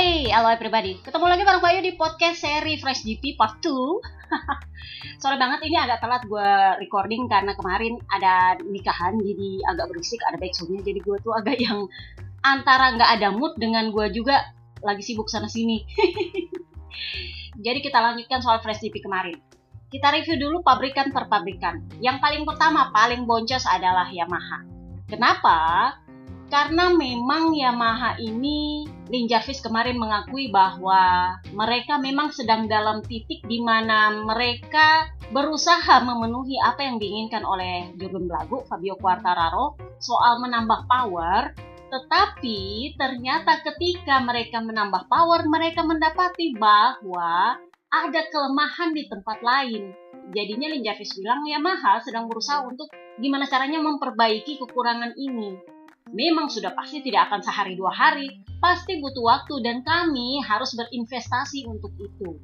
[0.00, 0.96] Hey, halo everybody.
[1.04, 4.00] Ketemu lagi bareng Bayu di podcast seri Fresh GP Part 2.
[5.20, 10.40] Sorry banget ini agak telat gue recording karena kemarin ada nikahan jadi agak berisik, ada
[10.40, 11.84] backsoundnya jadi gue tuh agak yang
[12.40, 14.40] antara nggak ada mood dengan gue juga
[14.80, 15.84] lagi sibuk sana sini.
[17.68, 19.36] jadi kita lanjutkan soal Fresh GP kemarin.
[19.92, 21.76] Kita review dulu pabrikan per pabrikan.
[22.00, 24.64] Yang paling pertama, paling boncos adalah Yamaha.
[25.12, 25.92] Kenapa?
[26.48, 33.58] Karena memang Yamaha ini, Lin Jarvis kemarin mengakui bahwa mereka memang sedang dalam titik di
[33.58, 41.50] mana mereka berusaha memenuhi apa yang diinginkan oleh Jurgen Blago, Fabio Quartararo, soal menambah power,
[41.90, 47.58] tetapi ternyata ketika mereka menambah power, mereka mendapati bahwa
[47.90, 49.90] ada kelemahan di tempat lain.
[50.30, 52.86] Jadinya Lin Jarvis bilang Yamaha sedang berusaha untuk
[53.18, 55.79] gimana caranya memperbaiki kekurangan ini
[56.10, 61.66] memang sudah pasti tidak akan sehari dua hari, pasti butuh waktu dan kami harus berinvestasi
[61.66, 62.38] untuk itu.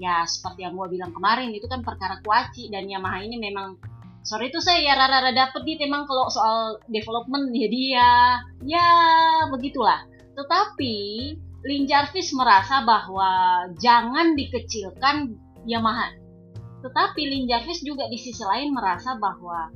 [0.00, 3.76] Ya, seperti yang gue bilang kemarin, itu kan perkara kuaci dan Yamaha ini memang
[4.22, 8.10] sorry itu saya ya rara-rara dapet nih memang kalau soal development ya dia.
[8.64, 8.88] Ya
[9.52, 10.08] begitulah.
[10.32, 10.96] Tetapi
[11.62, 15.36] Lin Jarvis merasa bahwa jangan dikecilkan
[15.68, 16.16] Yamaha.
[16.82, 19.70] Tetapi Lin Jarvis juga di sisi lain merasa bahwa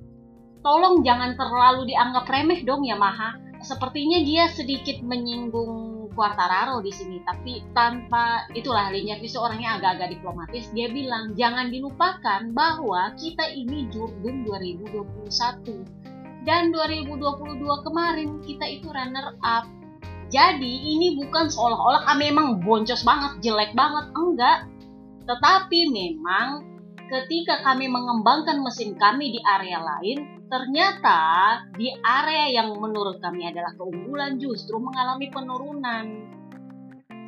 [0.66, 3.38] tolong jangan terlalu dianggap remeh dong Yamaha.
[3.62, 10.66] Sepertinya dia sedikit menyinggung Quartararo di sini, tapi tanpa itulah Linjarvis orangnya agak-agak diplomatis.
[10.72, 19.36] Dia bilang jangan dilupakan bahwa kita ini Jurdun 2021 dan 2022 kemarin kita itu runner
[19.44, 19.68] up.
[20.26, 24.58] Jadi ini bukan seolah-olah ah, memang boncos banget, jelek banget, enggak.
[25.28, 26.75] Tetapi memang
[27.06, 31.20] ketika kami mengembangkan mesin kami di area lain, ternyata
[31.74, 36.06] di area yang menurut kami adalah keunggulan justru mengalami penurunan.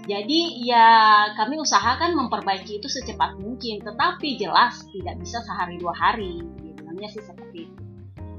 [0.08, 0.88] Jadi ya
[1.36, 6.40] kami usahakan memperbaiki itu secepat mungkin, tetapi jelas tidak bisa sehari dua hari.
[6.80, 7.77] Bilangnya sih seperti itu.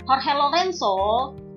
[0.03, 0.97] Jorge Lorenzo,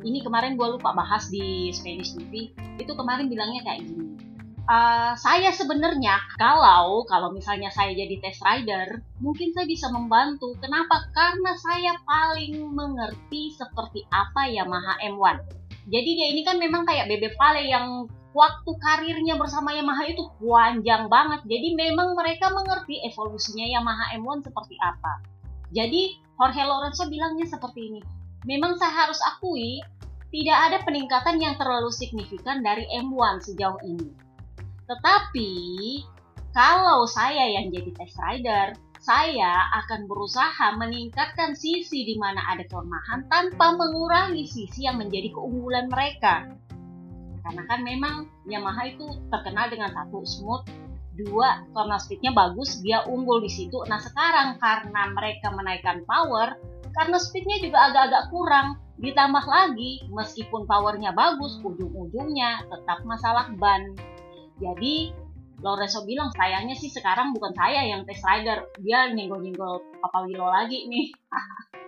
[0.05, 4.12] ini kemarin gue lupa bahas di Spanish TV, itu kemarin bilangnya kayak gini
[4.69, 10.55] uh, saya sebenarnya kalau kalau misalnya saya jadi test rider mungkin saya bisa membantu.
[10.61, 11.09] Kenapa?
[11.15, 17.35] Karena saya paling mengerti seperti apa Yamaha M1 jadi dia ini kan memang kayak Bebe
[17.35, 21.43] Pale yang waktu karirnya bersama Yamaha itu panjang banget.
[21.51, 25.19] Jadi memang mereka mengerti evolusinya Yamaha M1 seperti apa.
[25.75, 28.01] Jadi Jorge Lorenzo bilangnya seperti ini.
[28.47, 29.83] Memang saya harus akui
[30.31, 34.22] tidak ada peningkatan yang terlalu signifikan dari M1 sejauh ini
[34.87, 35.51] tetapi
[36.53, 43.27] kalau saya yang jadi test rider, saya akan berusaha meningkatkan sisi di mana ada kelemahan
[43.27, 46.47] tanpa mengurangi sisi yang menjadi keunggulan mereka.
[47.43, 50.63] Karena kan memang Yamaha itu terkenal dengan satu smooth,
[51.19, 53.83] dua karena speednya bagus, dia unggul di situ.
[53.91, 56.55] Nah sekarang karena mereka menaikkan power,
[56.95, 63.99] karena speednya juga agak-agak kurang, ditambah lagi meskipun powernya bagus, ujung-ujungnya tetap masalah ban.
[64.63, 65.11] Jadi
[65.63, 70.87] Lorenzo bilang sayangnya sih sekarang bukan saya yang test rider, dia nyenggol-nyenggol Papa Willow lagi
[70.87, 71.11] nih.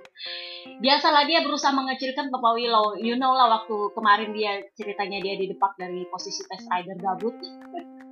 [0.82, 2.98] Biasalah dia berusaha mengecilkan Papa Willow.
[2.98, 7.34] You know lah waktu kemarin dia ceritanya dia di depak dari posisi test rider gabut.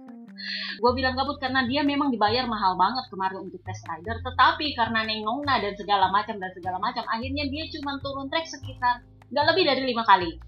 [0.82, 5.06] gue bilang gabut karena dia memang dibayar mahal banget kemarin untuk test rider tetapi karena
[5.06, 9.64] nengongna dan segala macam dan segala macam akhirnya dia cuma turun track sekitar nggak lebih
[9.68, 10.42] dari lima kali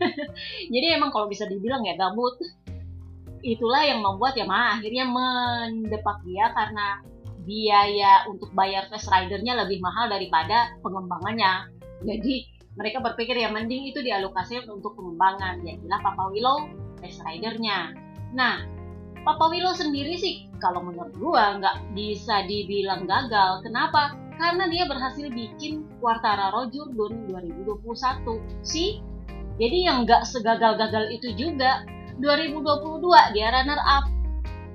[0.74, 2.38] jadi emang kalau bisa dibilang ya gabut
[3.40, 7.00] itulah yang membuat Yamaha akhirnya mendepak dia karena
[7.40, 11.72] biaya untuk bayar test ridernya lebih mahal daripada pengembangannya.
[12.04, 12.46] Jadi
[12.76, 15.64] mereka berpikir ya mending itu dialokasikan untuk pengembangan.
[15.64, 16.68] Jadilah Papa Willow
[17.00, 17.96] test ridernya.
[18.36, 18.62] Nah,
[19.24, 23.64] Papa Willow sendiri sih kalau menurut gua nggak bisa dibilang gagal.
[23.64, 24.16] Kenapa?
[24.40, 28.40] Karena dia berhasil bikin Quartararo Jurdun 2021.
[28.64, 29.04] Sih,
[29.60, 31.84] jadi yang nggak segagal-gagal itu juga
[32.20, 34.04] 2022 dia runner up.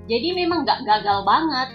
[0.06, 1.68] Jadi memang gak gagal banget.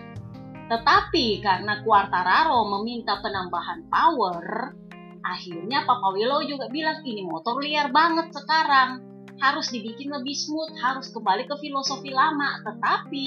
[0.71, 4.71] Tetapi karena Quartararo meminta penambahan power,
[5.19, 9.03] akhirnya Papa Willow juga bilang ini motor liar banget sekarang.
[9.41, 12.61] Harus dibikin lebih smooth, harus kembali ke filosofi lama.
[12.63, 13.25] Tetapi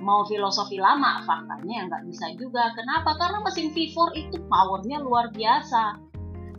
[0.00, 2.72] mau filosofi lama, faktanya nggak bisa juga.
[2.72, 3.12] Kenapa?
[3.20, 6.03] Karena mesin V4 itu powernya luar biasa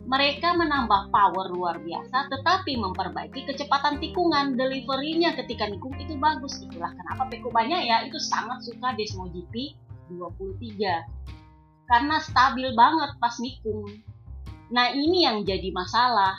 [0.06, 4.54] mereka menambah power luar biasa tetapi memperbaiki kecepatan tikungan.
[4.54, 6.62] Deliverynya ketika nikung itu bagus.
[6.62, 9.74] Itulah kenapa Peko banyak ya itu sangat suka Desmo GP
[10.14, 13.90] 23 karena stabil banget pas nikung.
[14.70, 16.38] Nah ini yang jadi masalah.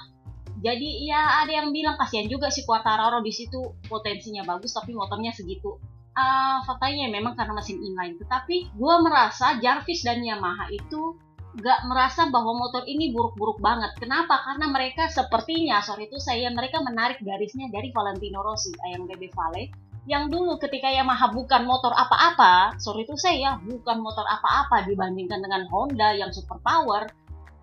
[0.57, 3.75] Jadi ya ada yang bilang kasihan juga si Quartararo di situ.
[3.91, 5.75] Potensinya bagus tapi motornya segitu.
[6.17, 8.15] Uh, faktanya memang karena mesin inline.
[8.15, 11.19] Tetapi gue merasa Jarvis dan Yamaha itu
[11.57, 13.98] gak merasa bahwa motor ini buruk-buruk banget.
[13.98, 14.45] Kenapa?
[14.45, 19.74] Karena mereka sepertinya, sorry itu saya, mereka menarik garisnya dari Valentino Rossi, ayam bebe Vale,
[20.07, 25.68] yang dulu ketika Yamaha bukan motor apa-apa, sorry itu saya, bukan motor apa-apa dibandingkan dengan
[25.68, 27.09] Honda yang super power,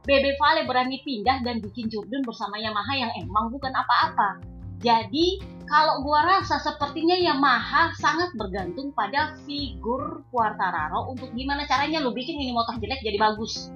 [0.05, 4.37] Bebe Vale berani pindah dan bikin Jordan bersama Yamaha yang emang bukan apa-apa.
[4.85, 12.13] Jadi, kalau gua rasa sepertinya Yamaha sangat bergantung pada figur Quartararo untuk gimana caranya lu
[12.13, 13.73] bikin ini motor jelek jadi bagus.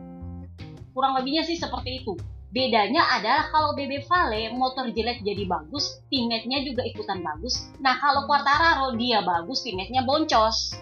[0.99, 2.19] Kurang lebihnya sih seperti itu.
[2.51, 7.71] Bedanya adalah kalau Bebe Vale motor jelek jadi bagus, teammate-nya juga ikutan bagus.
[7.79, 10.75] Nah, kalau Quartararo dia bagus, teammate-nya boncos.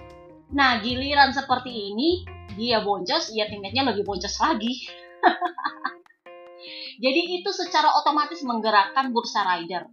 [0.56, 2.24] Nah, giliran seperti ini,
[2.56, 4.88] dia boncos, ya teammate-nya lebih boncos lagi.
[7.04, 9.84] Jadi itu secara otomatis menggerakkan bursa rider.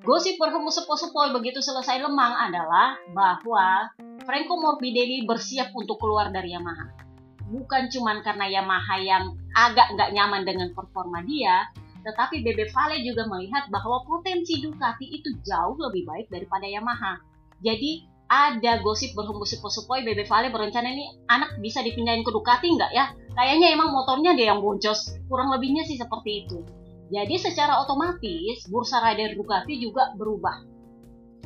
[0.00, 3.92] Gosip berhembus sepoi-sepoi begitu selesai lemang adalah bahwa
[4.24, 7.05] Franco Morbidelli bersiap untuk keluar dari Yamaha.
[7.46, 11.70] Bukan cuma karena Yamaha yang agak nggak nyaman dengan performa dia,
[12.06, 17.18] tetapi Bebe Vale juga melihat bahwa potensi Ducati itu jauh lebih baik daripada Yamaha.
[17.62, 22.92] Jadi ada gosip berhembus sepoi-sepoi Bebe Vale berencana ini anak bisa dipindahin ke Ducati nggak
[22.94, 23.10] ya?
[23.34, 25.18] Kayaknya emang motornya dia yang boncos.
[25.30, 26.62] Kurang lebihnya sih seperti itu.
[27.06, 30.62] Jadi secara otomatis bursa rider Ducati juga berubah.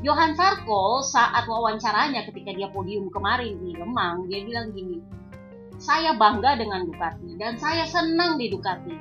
[0.00, 5.04] Johan Sarko saat wawancaranya ketika dia podium kemarin di Lemang, dia bilang gini,
[5.80, 8.94] saya bangga dengan Ducati dan saya senang di Ducati.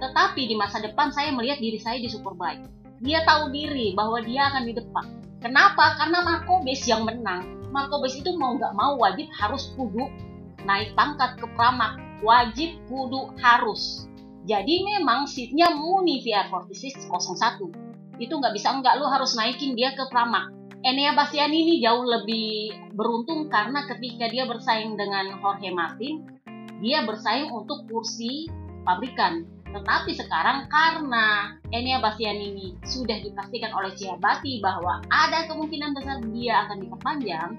[0.00, 2.64] Tetapi di masa depan saya melihat diri saya di Superbike.
[3.04, 5.06] Dia tahu diri bahwa dia akan di depan
[5.46, 6.00] Kenapa?
[6.00, 7.70] Karena Marco Base yang menang.
[7.70, 10.08] Marco Base itu mau nggak mau wajib harus kudu
[10.64, 12.00] naik pangkat ke pramak.
[12.24, 14.08] Wajib kudu harus.
[14.48, 18.18] Jadi memang seatnya Muni VR46 01.
[18.18, 20.48] Itu nggak bisa enggak, lu harus naikin dia ke pramak.
[20.84, 26.26] Enea Bastiani ini jauh lebih beruntung karena ketika dia bersaing dengan Jorge Martin,
[26.84, 28.50] dia bersaing untuk kursi
[28.84, 36.24] pabrikan tetapi sekarang karena Enia Bastian ini sudah dipastikan oleh Ciabati bahwa ada kemungkinan besar
[36.32, 37.50] dia akan diperpanjang,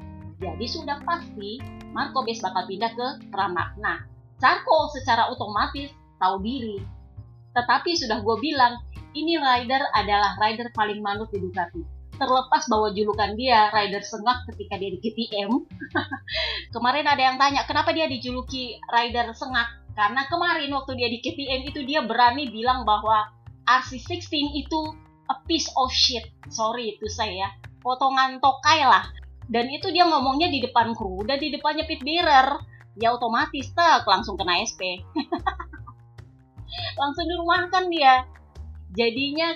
[0.42, 1.62] jadi sudah pasti
[1.94, 3.78] Marco Bes bakal pindah ke Pramac.
[3.78, 4.02] Nah,
[4.42, 6.82] Sarko secara otomatis tahu diri.
[7.54, 8.82] Tetapi sudah gue bilang,
[9.14, 11.97] ini rider adalah rider paling manut di Ducati.
[12.18, 15.52] Terlepas bahwa julukan dia rider sengak ketika dia di KTM.
[16.74, 19.70] Kemarin ada yang tanya, kenapa dia dijuluki rider sengak?
[19.98, 23.34] Karena kemarin waktu dia di KTM itu dia berani bilang bahwa
[23.66, 24.80] RC16 itu
[25.26, 26.30] a piece of shit.
[26.54, 27.50] Sorry itu saya.
[27.82, 29.10] Potongan tokai lah.
[29.50, 32.62] Dan itu dia ngomongnya di depan kru dan di depannya pit bearer.
[32.98, 35.02] Ya otomatis tak langsung kena SP.
[37.02, 38.26] langsung dirumahkan dia.
[38.94, 39.54] Jadinya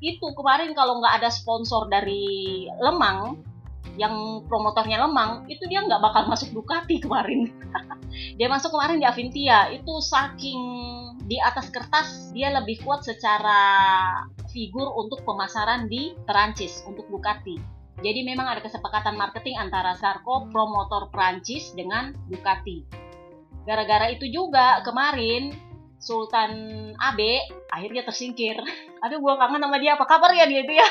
[0.00, 3.40] itu kemarin kalau nggak ada sponsor dari Lemang,
[4.00, 7.50] yang promotornya lemang itu dia nggak bakal masuk Ducati kemarin.
[8.38, 9.70] Dia masuk kemarin di Avintia.
[9.70, 10.60] Itu saking
[11.30, 13.62] di atas kertas dia lebih kuat secara
[14.50, 17.54] figur untuk pemasaran di Perancis untuk Ducati.
[18.02, 22.82] Jadi memang ada kesepakatan marketing antara Sarko promotor Perancis dengan Ducati.
[23.62, 25.54] Gara-gara itu juga kemarin
[26.00, 26.52] Sultan
[26.96, 28.56] Abe akhirnya tersingkir
[29.04, 30.88] aduh gua kangen sama dia apa kabar ya dia itu ya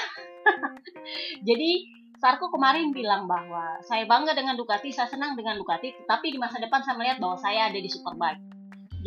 [1.50, 1.72] jadi
[2.20, 6.60] Sarko kemarin bilang bahwa saya bangga dengan Ducati, saya senang dengan Ducati, tetapi di masa
[6.60, 8.44] depan saya melihat bahwa saya ada di Superbike.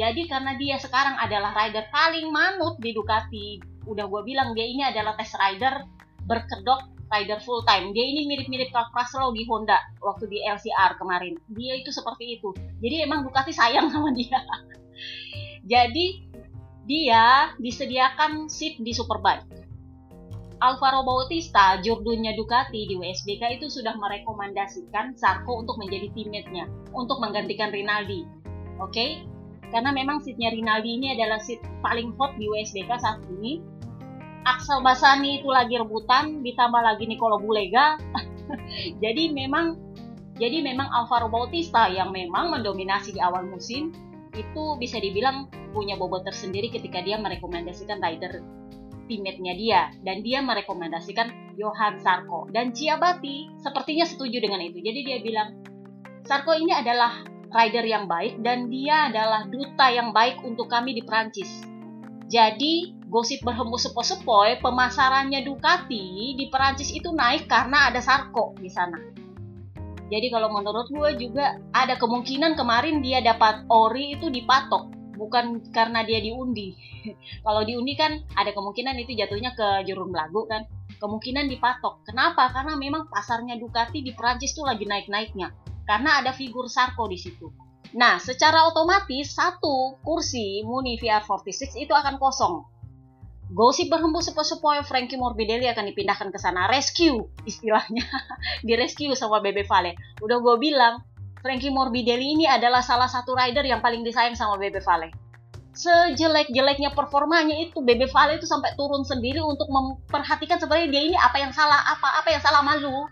[0.00, 4.80] Jadi karena dia sekarang adalah rider paling manut di Ducati, udah gue bilang dia ini
[4.80, 5.84] adalah test rider
[6.24, 7.92] berkedok rider full time.
[7.92, 11.36] Dia ini mirip-mirip Carl Kraslow di Honda waktu di LCR kemarin.
[11.52, 12.56] Dia itu seperti itu.
[12.80, 14.40] Jadi emang Ducati sayang sama dia.
[15.62, 16.26] Jadi
[16.86, 19.52] dia disediakan seat di Superbike
[20.62, 27.74] Alvaro Bautista, jurdunya Ducati di WSBK itu sudah merekomendasikan Sarko untuk menjadi teammate-nya, untuk menggantikan
[27.74, 28.22] Rinaldi.
[28.78, 28.94] Oke?
[28.94, 29.10] Okay?
[29.74, 33.58] Karena memang seatnya Rinaldi ini adalah seat paling hot di WSBK saat ini.
[34.46, 37.98] Axel Basani itu lagi rebutan, ditambah lagi Nicolo Bulega.
[39.02, 39.74] jadi memang
[40.38, 43.90] jadi memang Alvaro Bautista yang memang mendominasi di awal musim
[44.32, 48.40] itu bisa dibilang punya bobot tersendiri ketika dia merekomendasikan rider
[49.10, 54.80] teammate-nya dia dan dia merekomendasikan Johan Sarko dan Ciabati sepertinya setuju dengan itu.
[54.80, 55.60] Jadi dia bilang
[56.24, 61.02] Sarko ini adalah rider yang baik dan dia adalah duta yang baik untuk kami di
[61.04, 61.50] Prancis.
[62.32, 68.96] Jadi gosip berhembus sepoi-sepoi pemasarannya Ducati di Perancis itu naik karena ada Sarko di sana.
[70.12, 76.04] Jadi kalau menurut gue juga ada kemungkinan kemarin dia dapat ori itu dipatok bukan karena
[76.04, 76.76] dia diundi.
[77.46, 80.68] Kalau diundi kan ada kemungkinan itu jatuhnya ke jurun belagu kan.
[80.98, 82.04] Kemungkinan dipatok.
[82.06, 82.52] Kenapa?
[82.54, 85.50] Karena memang pasarnya Ducati di Prancis tuh lagi naik-naiknya.
[85.82, 87.50] Karena ada figur Sarko di situ.
[87.98, 92.71] Nah, secara otomatis satu kursi Muni VR46 itu akan kosong.
[93.52, 98.00] Gosip berhembus sepoi-sepoi Frankie Morbidelli akan dipindahkan ke sana rescue istilahnya
[98.66, 99.92] di rescue sama Bebe Vale.
[100.24, 101.04] Udah gue bilang
[101.44, 105.12] Frankie Morbidelli ini adalah salah satu rider yang paling disayang sama Bebe Vale.
[105.76, 111.36] Sejelek-jeleknya performanya itu Bebe Vale itu sampai turun sendiri untuk memperhatikan sebenarnya dia ini apa
[111.36, 113.04] yang salah, apa apa yang salah malu.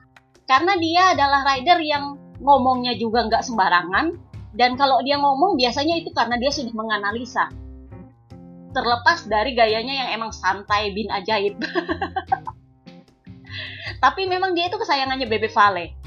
[0.49, 4.17] Karena dia adalah rider yang ngomongnya juga nggak sembarangan,
[4.57, 7.53] dan kalau dia ngomong biasanya itu karena dia sudah menganalisa.
[8.71, 11.59] Terlepas dari gayanya yang emang santai bin ajaib.
[14.05, 16.01] Tapi memang dia itu kesayangannya Bebe Vale.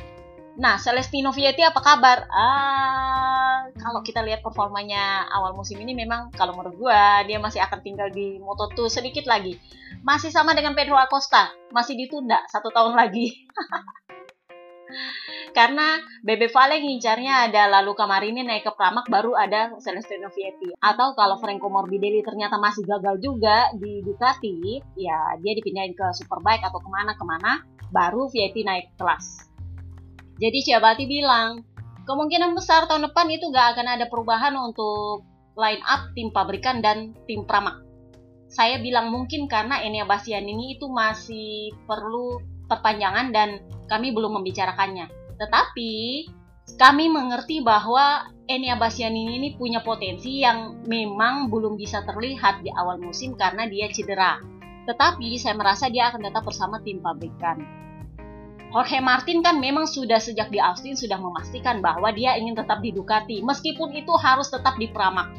[0.54, 2.30] Nah, Celestino Vietti apa kabar?
[2.30, 7.82] Ah, kalau kita lihat performanya awal musim ini memang kalau menurut gua dia masih akan
[7.82, 9.58] tinggal di Moto2 sedikit lagi.
[10.06, 13.34] Masih sama dengan Pedro Acosta, masih ditunda satu tahun lagi.
[15.54, 20.74] karena Bebe Vale ngincarnya ada lalu kemarin ini naik ke Pramak baru ada Celestino Vietti.
[20.82, 26.66] Atau kalau Franco Morbidelli ternyata masih gagal juga di Ducati ya dia dipindahin ke Superbike
[26.66, 27.52] atau ke mana ke mana
[27.94, 29.48] baru Vietti naik kelas.
[30.42, 31.62] Jadi Ciabati bilang
[32.10, 37.14] kemungkinan besar tahun depan itu gak akan ada perubahan untuk line up tim pabrikan dan
[37.30, 37.84] tim Pramak
[38.54, 42.38] saya bilang mungkin karena Enea Bastian ini itu masih perlu
[42.70, 45.92] perpanjangan dan kami belum membicarakannya tetapi
[46.80, 53.00] kami mengerti bahwa Enya Bastianini ini punya potensi yang memang belum bisa terlihat di awal
[53.00, 54.40] musim karena dia cedera.
[54.84, 57.84] Tetapi saya merasa dia akan tetap bersama tim pabrikan.
[58.74, 62.90] Jorge Martin kan memang sudah sejak di Austin sudah memastikan bahwa dia ingin tetap di
[62.90, 65.30] Ducati, meskipun itu harus tetap di Pramac.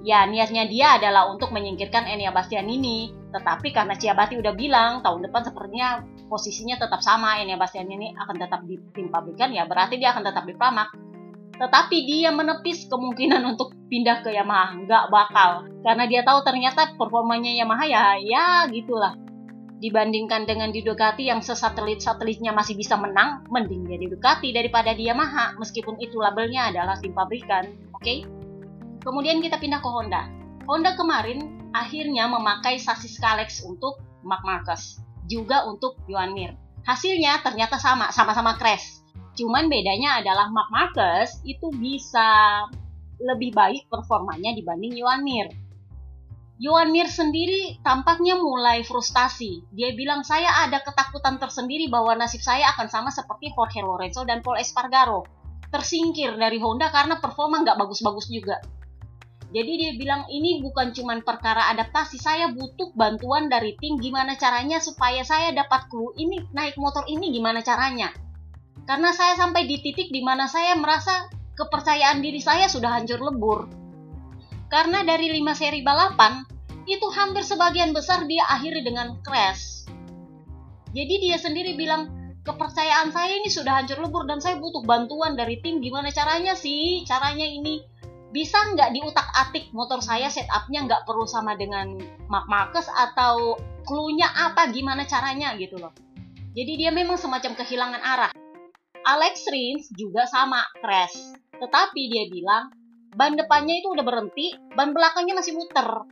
[0.00, 5.52] Ya, niatnya dia adalah untuk menyingkirkan Enya Bastianini, tetapi karena Ciabati udah bilang tahun depan
[5.52, 7.42] sepertinya posisinya tetap sama.
[7.42, 10.94] Ini Bastian ini akan tetap di tim pabrikan ya berarti dia akan tetap di Pramac
[11.60, 14.80] tetapi dia menepis kemungkinan untuk pindah ke Yamaha.
[14.80, 15.68] Nggak bakal.
[15.84, 19.12] Karena dia tahu ternyata performanya Yamaha ya ya gitulah.
[19.80, 25.04] Dibandingkan dengan di Ducati yang sesatelit-satelitnya masih bisa menang mending dia di Ducati daripada di
[25.10, 25.60] Yamaha.
[25.60, 28.04] Meskipun itu labelnya adalah tim pabrikan oke?
[28.04, 28.24] Okay?
[29.00, 30.28] kemudian kita pindah ke Honda.
[30.68, 36.58] Honda kemarin akhirnya memakai sasis Kalex untuk Mark Marcus juga untuk Yuan Mir.
[36.82, 38.98] Hasilnya ternyata sama, sama-sama crash.
[39.38, 42.66] Cuman bedanya adalah Mark Marcus itu bisa
[43.22, 45.48] lebih baik performanya dibanding Yuan Mir.
[46.60, 49.64] Yuan Mir sendiri tampaknya mulai frustasi.
[49.72, 54.44] Dia bilang, saya ada ketakutan tersendiri bahwa nasib saya akan sama seperti Jorge Lorenzo dan
[54.44, 55.24] Paul Espargaro.
[55.72, 58.60] Tersingkir dari Honda karena performa nggak bagus-bagus juga.
[59.50, 64.78] Jadi dia bilang ini bukan cuma perkara adaptasi, saya butuh bantuan dari tim gimana caranya
[64.78, 68.14] supaya saya dapat clue ini naik motor ini gimana caranya.
[68.86, 71.26] Karena saya sampai di titik di mana saya merasa
[71.58, 73.66] kepercayaan diri saya sudah hancur lebur.
[74.70, 76.46] Karena dari 5 seri balapan,
[76.86, 79.82] itu hampir sebagian besar dia akhiri dengan crash.
[80.94, 82.06] Jadi dia sendiri bilang,
[82.46, 87.02] kepercayaan saya ini sudah hancur lebur dan saya butuh bantuan dari tim gimana caranya sih,
[87.02, 87.82] caranya ini
[88.30, 91.98] bisa nggak diutak-atik motor saya setupnya nggak perlu sama dengan
[92.30, 95.90] Mark Marcus atau clue-nya apa gimana caranya gitu loh.
[96.54, 98.32] Jadi dia memang semacam kehilangan arah.
[99.02, 101.34] Alex Rins juga sama crash.
[101.58, 102.70] Tetapi dia bilang
[103.18, 106.06] ban depannya itu udah berhenti, ban belakangnya masih muter.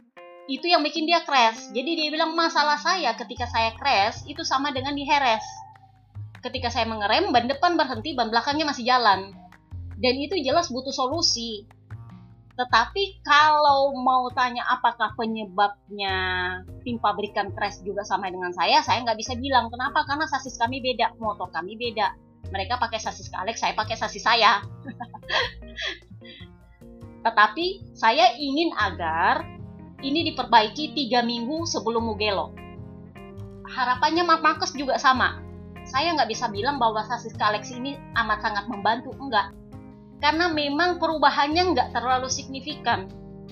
[0.51, 1.71] Itu yang bikin dia crash.
[1.71, 5.45] Jadi dia bilang masalah saya ketika saya crash itu sama dengan di Heres.
[6.39, 9.35] Ketika saya mengerem, ban depan berhenti, ban belakangnya masih jalan.
[9.99, 11.67] Dan itu jelas butuh solusi
[12.59, 16.17] tetapi kalau mau tanya apakah penyebabnya
[16.83, 19.71] tim pabrikan crash juga sama dengan saya, saya nggak bisa bilang.
[19.71, 20.03] Kenapa?
[20.03, 22.19] Karena sasis kami beda, motor kami beda.
[22.51, 24.59] Mereka pakai sasis Kalex, saya pakai sasis saya.
[27.25, 29.47] Tetapi saya ingin agar
[30.03, 32.59] ini diperbaiki tiga minggu sebelum Mugello.
[33.71, 35.39] Harapannya Marcus juga sama.
[35.87, 39.55] Saya nggak bisa bilang bahwa sasis Kalex ini amat sangat membantu, enggak
[40.19, 43.07] karena memang perubahannya nggak terlalu signifikan.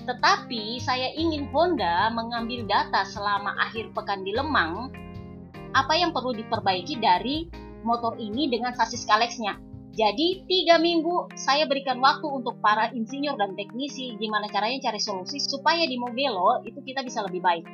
[0.07, 4.91] Tetapi saya ingin Honda mengambil data selama akhir pekan di Lemang,
[5.75, 7.47] apa yang perlu diperbaiki dari
[7.83, 9.59] motor ini dengan sasis Kalexnya.
[9.97, 15.41] Jadi tiga minggu saya berikan waktu untuk para insinyur dan teknisi gimana caranya cari solusi
[15.41, 17.65] supaya di Mugello itu kita bisa lebih baik.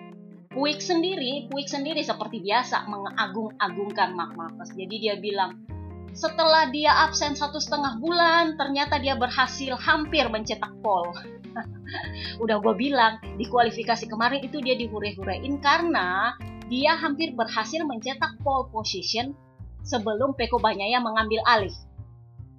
[0.54, 4.72] Puig sendiri, Puig sendiri seperti biasa mengagung-agungkan Mark Marcus.
[4.72, 5.66] Jadi dia bilang,
[6.14, 11.10] setelah dia absen satu setengah bulan, ternyata dia berhasil hampir mencetak pole.
[12.44, 16.38] Udah gue bilang, di kualifikasi kemarin itu dia dihure-hurein karena
[16.70, 19.34] dia hampir berhasil mencetak pole position
[19.82, 21.74] sebelum Peko Banyaya mengambil alih.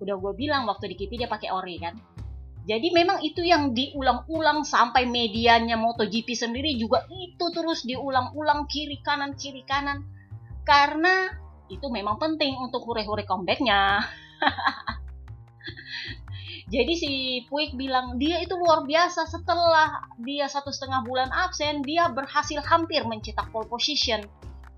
[0.02, 1.94] Udah gue bilang waktu di KP dia pakai ori kan.
[2.64, 9.36] Jadi memang itu yang diulang-ulang sampai medianya MotoGP sendiri juga itu terus diulang-ulang kiri kanan
[9.36, 10.00] kiri kanan
[10.64, 14.04] karena itu memang penting untuk hure-hure comebacknya.
[16.74, 17.12] Jadi si
[17.46, 23.04] Puig bilang dia itu luar biasa setelah dia satu setengah bulan absen dia berhasil hampir
[23.04, 24.24] mencetak pole position.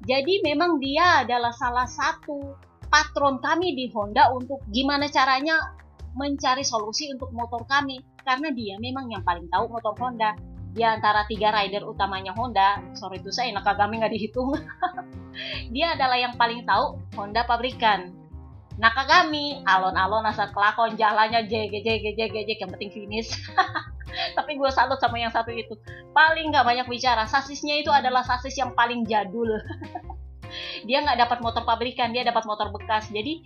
[0.02, 2.59] Jadi memang dia adalah salah satu
[2.90, 5.75] patron kami di Honda untuk gimana caranya
[6.16, 10.35] mencari solusi untuk motor kami karena dia memang yang paling tahu motor Honda
[10.76, 14.52] di antara tiga rider utamanya Honda sorry itu saya Nakagami nggak dihitung.
[15.75, 18.12] Dia adalah yang paling tahu Honda pabrikan.
[18.76, 23.33] Nakagami alon-alon asal kelakon jalannya jg jg jg jg yang penting finish.
[24.37, 25.73] Tapi gue salut sama yang satu itu.
[26.12, 29.49] Paling nggak banyak bicara sasisnya itu adalah sasis yang paling jadul.
[30.88, 33.11] Dia nggak dapat motor pabrikan dia dapat motor bekas.
[33.11, 33.42] Jadi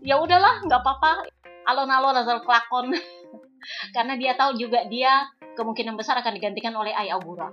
[0.00, 1.28] ya udahlah nggak apa-apa.
[1.68, 2.96] Alon-alon asal kelakon
[3.94, 7.50] karena dia tahu juga dia kemungkinan besar akan digantikan oleh Ai Aubura.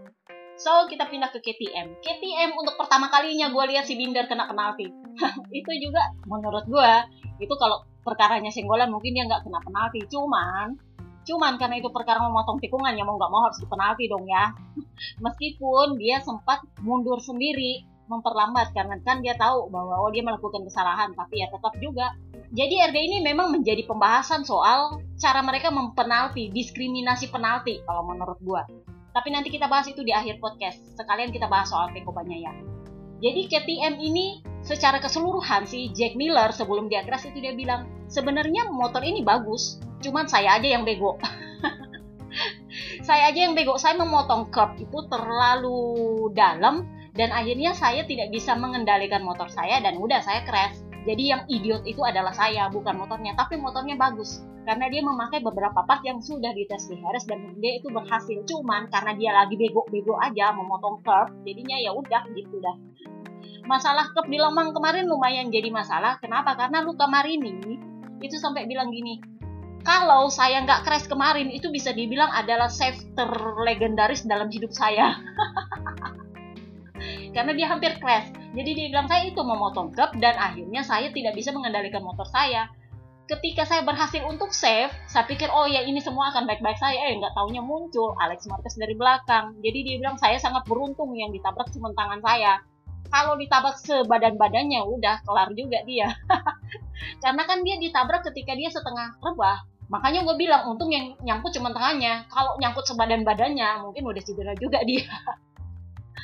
[0.58, 2.02] So kita pindah ke KTM.
[2.02, 4.90] KTM untuk pertama kalinya gue lihat si Binder kena penalti.
[5.54, 6.92] itu juga menurut gue
[7.38, 10.02] itu kalau perkaranya senggolan mungkin dia nggak kena penalti.
[10.10, 10.74] Cuman
[11.28, 14.50] cuman karena itu perkara memotong tikungan ya mau nggak mau harus dipenalti dong ya.
[15.24, 21.12] Meskipun dia sempat mundur sendiri memperlambat karena kan dia tahu bahwa oh dia melakukan kesalahan
[21.12, 22.16] tapi ya tetap juga
[22.56, 28.64] jadi RD ini memang menjadi pembahasan soal cara mereka mempenalti, diskriminasi penalti kalau menurut gua.
[29.12, 30.80] Tapi nanti kita bahas itu di akhir podcast.
[30.96, 32.54] Sekalian kita bahas soal Peko ya.
[33.18, 38.70] Jadi KTM ini secara keseluruhan sih Jack Miller sebelum dia crash itu dia bilang sebenarnya
[38.70, 41.18] motor ini bagus, cuman saya aja yang bego.
[43.08, 46.86] saya aja yang bego, saya memotong curb itu terlalu dalam
[47.18, 51.88] dan akhirnya saya tidak bisa mengendalikan motor saya dan udah saya crash jadi yang idiot
[51.88, 53.32] itu adalah saya, bukan motornya.
[53.40, 54.44] Tapi motornya bagus.
[54.68, 58.44] Karena dia memakai beberapa part yang sudah dites di Harris dan dia itu berhasil.
[58.44, 62.76] Cuman karena dia lagi bego-bego aja memotong curve, jadinya ya udah gitu dah.
[63.64, 66.20] Masalah curve di Lemang kemarin lumayan jadi masalah.
[66.20, 66.60] Kenapa?
[66.60, 67.56] Karena Luka Marini
[68.20, 69.24] itu sampai bilang gini,
[69.88, 75.16] kalau saya nggak crash kemarin itu bisa dibilang adalah save terlegendaris dalam hidup saya.
[77.38, 81.38] Karena dia hampir crash jadi dia bilang saya itu memotong cup dan akhirnya saya tidak
[81.38, 82.66] bisa mengendalikan motor saya.
[83.30, 87.12] Ketika saya berhasil untuk save, saya pikir oh ya ini semua akan baik-baik saya.
[87.12, 89.60] Eh nggak taunya muncul Alex Marquez dari belakang.
[89.62, 92.64] Jadi dia bilang saya sangat beruntung yang ditabrak cuma tangan saya.
[93.12, 96.08] Kalau ditabrak sebadan-badannya udah kelar juga dia.
[97.24, 99.68] Karena kan dia ditabrak ketika dia setengah rebah.
[99.92, 102.26] Makanya gue bilang untung yang nyangkut cuma tangannya.
[102.32, 105.08] Kalau nyangkut sebadan badannya mungkin udah cedera juga dia.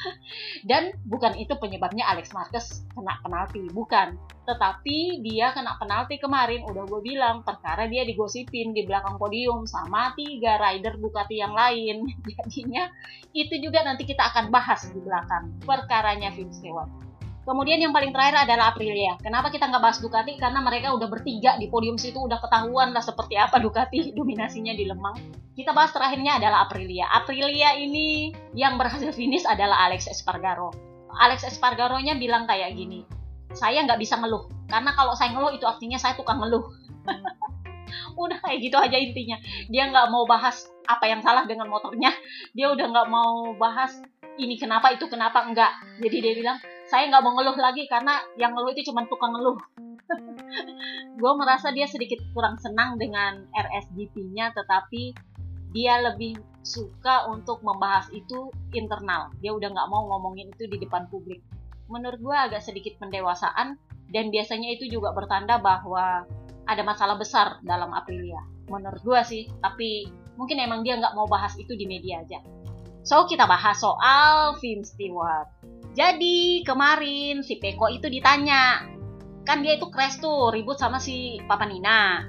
[0.70, 4.16] Dan bukan itu penyebabnya Alex Marquez kena penalti, bukan.
[4.44, 10.12] Tetapi dia kena penalti kemarin, udah gue bilang, perkara dia digosipin di belakang podium sama
[10.14, 12.04] tiga rider Ducati yang lain.
[12.28, 12.92] Jadinya
[13.34, 17.13] itu juga nanti kita akan bahas di belakang perkaranya Vince Stewart.
[17.44, 19.20] Kemudian yang paling terakhir adalah Aprilia.
[19.20, 20.40] Kenapa kita nggak bahas Ducati?
[20.40, 24.88] Karena mereka udah bertiga di podium situ udah ketahuan lah seperti apa Ducati dominasinya di
[24.88, 25.20] Lemang.
[25.54, 27.12] Kita bahas terakhirnya adalah Aprilia.
[27.12, 30.72] Aprilia ini yang berhasil finish adalah Alex Espargaro.
[31.14, 33.06] Alex Espargaro-nya bilang kayak gini,
[33.54, 34.50] saya nggak bisa ngeluh.
[34.66, 36.64] Karena kalau saya ngeluh itu artinya saya tukang ngeluh.
[38.24, 39.38] udah kayak gitu aja intinya.
[39.70, 42.10] Dia nggak mau bahas apa yang salah dengan motornya.
[42.56, 44.00] Dia udah nggak mau bahas
[44.42, 45.70] ini kenapa itu kenapa enggak.
[46.02, 46.58] Jadi dia bilang
[46.94, 49.58] saya nggak mau ngeluh lagi karena yang ngeluh itu cuma tukang ngeluh.
[51.20, 55.18] Gue merasa dia sedikit kurang senang dengan RSGP-nya tetapi
[55.74, 59.34] dia lebih suka untuk membahas itu internal.
[59.42, 61.42] Dia udah nggak mau ngomongin itu di depan publik.
[61.90, 63.74] Menurut gue agak sedikit pendewasaan
[64.14, 66.30] dan biasanya itu juga bertanda bahwa
[66.70, 68.46] ada masalah besar dalam Aprilia.
[68.70, 70.06] Menurut gue sih tapi
[70.38, 72.38] mungkin emang dia nggak mau bahas itu di media aja
[73.04, 75.52] so kita bahas soal Vince Stewart
[75.94, 78.82] jadi kemarin si Peko itu ditanya,
[79.46, 82.26] kan dia itu crash tuh ribut sama si Papa Nina.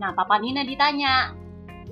[0.00, 1.36] Nah Papa Nina ditanya,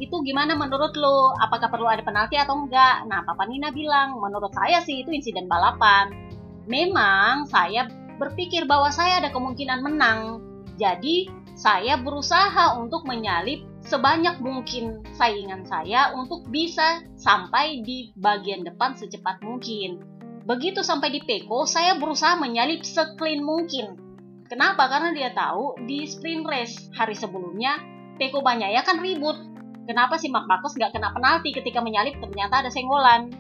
[0.00, 1.36] itu gimana menurut lo?
[1.36, 3.04] Apakah perlu ada penalti atau enggak?
[3.04, 6.32] Nah Papa Nina bilang, menurut saya sih itu insiden balapan.
[6.64, 10.40] Memang saya berpikir bahwa saya ada kemungkinan menang.
[10.80, 18.94] Jadi saya berusaha untuk menyalip sebanyak mungkin saingan saya untuk bisa sampai di bagian depan
[18.94, 20.02] secepat mungkin.
[20.42, 23.94] Begitu sampai di Peko, saya berusaha menyalip seclean mungkin.
[24.50, 24.90] Kenapa?
[24.90, 27.78] Karena dia tahu di sprint race hari sebelumnya
[28.18, 29.50] Peko Banyaya kan ribut.
[29.82, 33.34] kenapa si Mark Marcus nggak kena penalti ketika menyalip ternyata ada senggolan.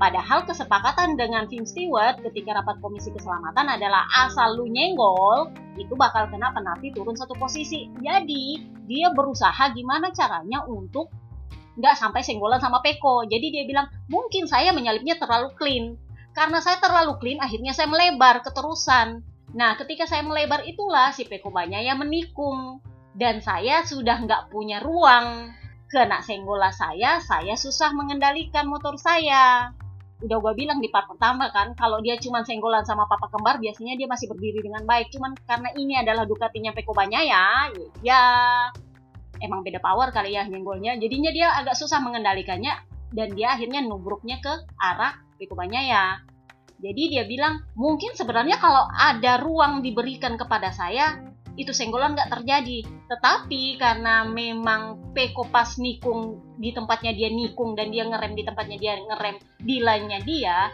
[0.00, 6.24] Padahal kesepakatan dengan Tim Stewart ketika rapat komisi keselamatan adalah asal lu nyenggol, itu bakal
[6.32, 7.92] kena penalti turun satu posisi.
[8.00, 11.12] Jadi, dia berusaha gimana caranya untuk
[11.76, 13.28] nggak sampai senggolan sama Peko.
[13.28, 16.00] Jadi dia bilang, mungkin saya menyalipnya terlalu clean.
[16.32, 19.20] Karena saya terlalu clean, akhirnya saya melebar keterusan.
[19.52, 22.80] Nah, ketika saya melebar itulah si Peko banyak yang menikung.
[23.12, 25.52] Dan saya sudah nggak punya ruang.
[25.92, 29.76] Kena senggola saya, saya susah mengendalikan motor saya
[30.20, 33.96] udah gue bilang di part pertama kan kalau dia cuma senggolan sama papa kembar biasanya
[33.96, 35.08] dia masih berdiri dengan baik.
[35.12, 37.72] Cuman karena ini adalah Ducatinya Peko ya
[38.04, 38.22] ya
[39.40, 41.00] emang beda power kali ya nyenggolnya.
[41.00, 42.76] Jadinya dia agak susah mengendalikannya
[43.10, 46.20] dan dia akhirnya nubruknya ke arah Peko ya.
[46.80, 52.86] Jadi dia bilang mungkin sebenarnya kalau ada ruang diberikan kepada saya itu senggolan nggak terjadi.
[53.10, 58.76] Tetapi karena memang Peko pas nikung di tempatnya dia nikung dan dia ngerem di tempatnya
[58.78, 60.70] dia ngerem di lainnya dia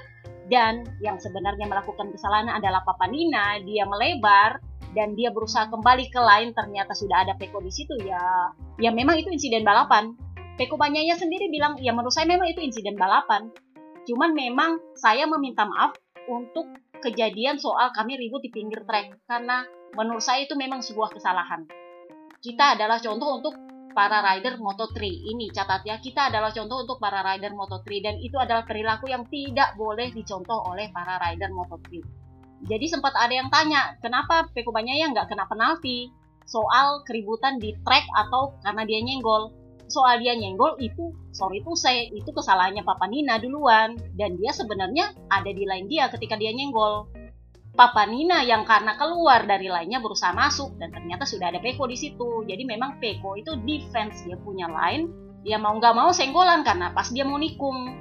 [0.47, 4.63] dan yang sebenarnya melakukan kesalahan adalah Papa Nina, dia melebar
[4.95, 8.55] dan dia berusaha kembali ke lain ternyata sudah ada Peko di situ ya.
[8.79, 10.15] Ya memang itu insiden balapan.
[10.57, 13.53] Peko Banyaya sendiri bilang, ya menurut saya memang itu insiden balapan.
[14.07, 15.99] Cuman memang saya meminta maaf
[16.31, 16.71] untuk
[17.03, 21.65] kejadian soal kami ribut di pinggir trek karena menurut saya itu memang sebuah kesalahan.
[22.39, 23.55] Kita adalah contoh untuk
[23.97, 25.01] para rider Moto3.
[25.09, 29.25] Ini catat ya, kita adalah contoh untuk para rider Moto3 dan itu adalah perilaku yang
[29.33, 32.05] tidak boleh dicontoh oleh para rider Moto3.
[32.69, 36.13] Jadi sempat ada yang tanya, kenapa Peko yang nggak kena penalti
[36.47, 39.53] soal keributan di track atau karena dia nyenggol.
[39.87, 43.95] Soal dia nyenggol itu, sorry itu saya, itu kesalahannya Papa Nina duluan.
[44.19, 47.07] Dan dia sebenarnya ada di line dia ketika dia nyenggol.
[47.77, 51.93] Papa Nina yang karena keluar dari lainnya berusaha masuk dan ternyata sudah ada Peko di
[52.01, 52.41] situ.
[52.49, 55.13] Jadi memang Peko itu defense dia punya line,
[55.45, 58.01] dia mau nggak mau senggolan karena pas dia mau nikung.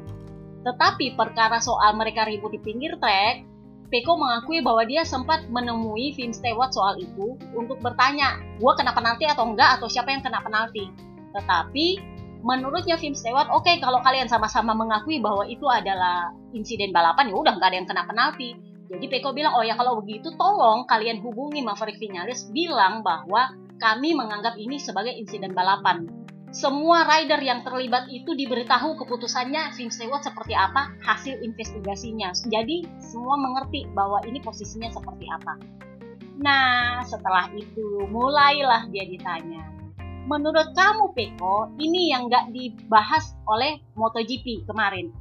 [0.64, 3.44] Tetapi perkara soal mereka ribut di pinggir trek,
[3.92, 9.28] Peko mengakui bahwa dia sempat menemui Vince Stewart soal itu untuk bertanya, gue kena penalti
[9.28, 10.88] atau enggak atau siapa yang kena penalti.
[11.36, 11.88] Tetapi
[12.48, 17.36] menurutnya Vince Stewart, oke okay, kalau kalian sama-sama mengakui bahwa itu adalah insiden balapan, ya
[17.36, 18.65] udah nggak ada yang kena penalti
[18.96, 24.16] jadi Peko bilang, oh ya kalau begitu tolong kalian hubungi Maverick Vinales bilang bahwa kami
[24.16, 26.08] menganggap ini sebagai insiden balapan.
[26.56, 32.32] Semua rider yang terlibat itu diberitahu keputusannya Vince Stewart seperti apa hasil investigasinya.
[32.48, 35.60] Jadi semua mengerti bahwa ini posisinya seperti apa.
[36.40, 39.68] Nah, setelah itu mulailah dia ditanya.
[40.32, 45.12] Menurut kamu Peko, ini yang nggak dibahas oleh MotoGP kemarin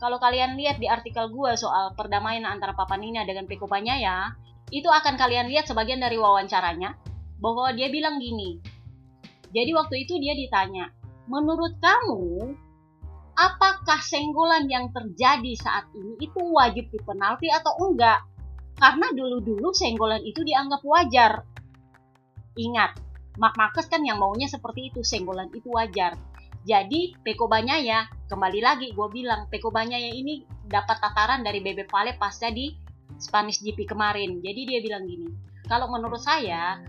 [0.00, 4.32] kalau kalian lihat di artikel gue soal perdamaian antara Papa Nina dengan Peko ya,
[4.72, 6.96] itu akan kalian lihat sebagian dari wawancaranya
[7.36, 8.64] bahwa dia bilang gini.
[9.52, 10.88] Jadi waktu itu dia ditanya,
[11.28, 12.56] menurut kamu
[13.36, 18.24] apakah senggolan yang terjadi saat ini itu wajib dipenalti atau enggak?
[18.80, 21.44] Karena dulu-dulu senggolan itu dianggap wajar.
[22.56, 22.96] Ingat,
[23.36, 26.16] Mark Marcus kan yang maunya seperti itu, senggolan itu wajar.
[26.60, 32.14] Jadi Peko ya kembali lagi gue bilang Peko ya ini dapat tataran dari Bebe Vale
[32.20, 32.70] pasca di
[33.16, 34.40] Spanish GP kemarin.
[34.40, 35.28] Jadi dia bilang gini,
[35.68, 36.80] kalau menurut saya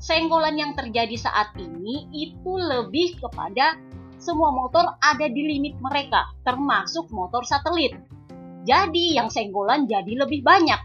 [0.00, 3.76] senggolan yang terjadi saat ini itu lebih kepada
[4.20, 7.96] semua motor ada di limit mereka, termasuk motor satelit.
[8.68, 10.78] Jadi yang senggolan jadi lebih banyak.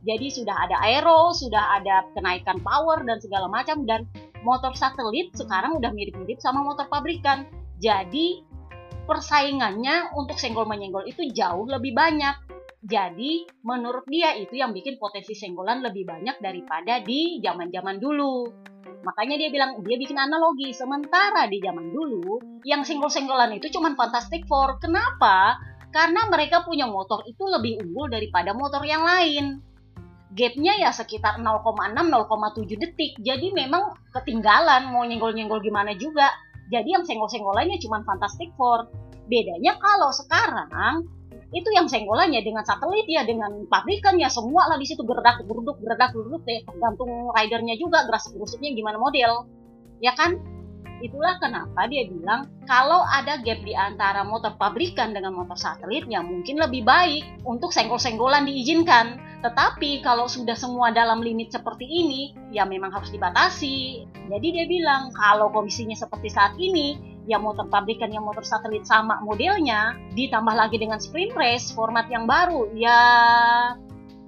[0.00, 4.08] Jadi sudah ada aero, sudah ada kenaikan power dan segala macam dan
[4.42, 7.46] motor satelit sekarang udah mirip-mirip sama motor pabrikan.
[7.80, 8.44] Jadi
[9.04, 12.36] persaingannya untuk senggol menyenggol itu jauh lebih banyak.
[12.80, 18.48] Jadi menurut dia itu yang bikin potensi senggolan lebih banyak daripada di zaman-zaman dulu.
[19.04, 20.72] Makanya dia bilang dia bikin analogi.
[20.72, 24.80] Sementara di zaman dulu yang senggol-senggolan itu cuma Fantastic Four.
[24.80, 25.60] Kenapa?
[25.92, 29.69] Karena mereka punya motor itu lebih unggul daripada motor yang lain
[30.34, 33.18] gapnya ya sekitar 0,6-0,7 detik.
[33.18, 36.30] Jadi memang ketinggalan mau nyenggol-nyenggol gimana juga.
[36.70, 38.86] Jadi yang senggol-senggolannya cuma Fantastic Four.
[39.26, 41.06] Bedanya kalau sekarang
[41.50, 45.82] itu yang senggolannya dengan satelit ya dengan pabrikan ya semua lah di situ gerdak geruduk
[45.82, 49.50] gerdak geruduk ya tergantung ridernya juga geras gerusuknya gimana model
[49.98, 50.38] ya kan
[51.00, 56.20] Itulah kenapa dia bilang kalau ada gap di antara motor pabrikan dengan motor satelit ya
[56.20, 59.16] mungkin lebih baik untuk senggol-senggolan diizinkan.
[59.40, 64.04] Tetapi kalau sudah semua dalam limit seperti ini ya memang harus dibatasi.
[64.28, 69.20] Jadi dia bilang kalau kondisinya seperti saat ini ya motor pabrikan yang motor satelit sama
[69.24, 73.00] modelnya ditambah lagi dengan sprint race format yang baru ya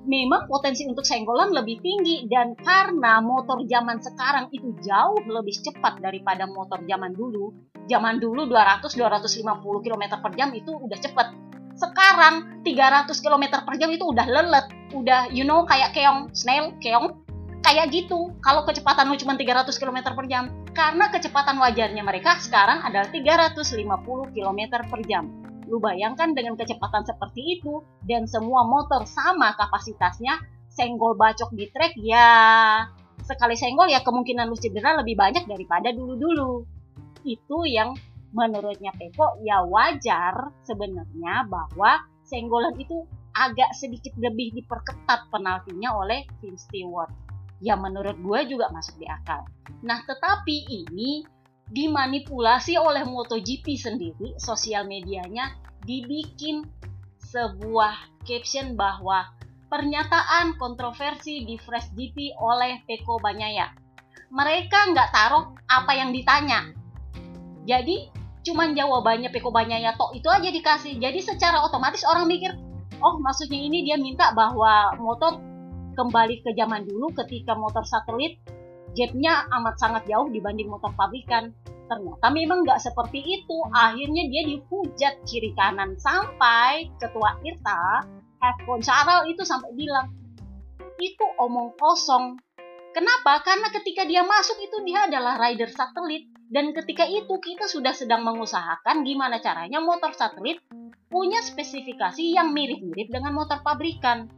[0.03, 6.03] memang potensi untuk senggolan lebih tinggi dan karena motor zaman sekarang itu jauh lebih cepat
[6.03, 9.43] daripada motor zaman dulu Zaman dulu 200-250
[9.83, 11.29] km per jam itu udah cepet.
[11.75, 14.67] Sekarang 300 km per jam itu udah lelet.
[14.95, 17.27] Udah you know kayak keong, snail, keong.
[17.63, 18.31] Kayak gitu.
[18.43, 20.51] Kalau kecepatan lu cuma 300 km per jam.
[20.75, 23.67] Karena kecepatan wajarnya mereka sekarang adalah 350
[24.31, 25.42] km per jam.
[25.73, 30.37] Lu bayangkan dengan kecepatan seperti itu dan semua motor sama kapasitasnya,
[30.69, 32.29] senggol bacok di trek ya
[33.25, 36.69] sekali senggol ya kemungkinan lu cedera lebih banyak daripada dulu-dulu.
[37.25, 37.97] Itu yang
[38.37, 46.69] menurutnya Peko ya wajar sebenarnya bahwa senggolan itu agak sedikit lebih diperketat penaltinya oleh Vince
[46.69, 47.09] Stewart.
[47.65, 49.47] Ya menurut gue juga masuk di akal.
[49.87, 51.25] Nah tetapi ini
[51.73, 56.69] dimanipulasi oleh MotoGP sendiri, sosial medianya dibikin
[57.17, 59.33] sebuah caption bahwa
[59.73, 63.73] pernyataan kontroversi di Fresh GP oleh Peko Banyaya.
[64.29, 66.77] Mereka nggak taruh apa yang ditanya.
[67.65, 68.13] Jadi
[68.45, 71.01] cuman jawabannya Peko Banyaya tok itu aja dikasih.
[71.01, 72.53] Jadi secara otomatis orang mikir,
[73.01, 75.41] oh maksudnya ini dia minta bahwa motor
[75.97, 78.41] kembali ke zaman dulu ketika motor satelit
[78.93, 81.53] gapnya amat sangat jauh dibanding motor pabrikan.
[81.89, 83.59] Ternyata memang nggak seperti itu.
[83.73, 88.09] Akhirnya dia dihujat kiri kanan sampai ketua IRTA
[88.43, 90.11] Hefcon Charles itu sampai bilang
[90.99, 92.39] itu omong kosong.
[92.93, 93.41] Kenapa?
[93.41, 98.21] Karena ketika dia masuk itu dia adalah rider satelit dan ketika itu kita sudah sedang
[98.29, 100.61] mengusahakan gimana caranya motor satelit
[101.09, 104.29] punya spesifikasi yang mirip-mirip dengan motor pabrikan.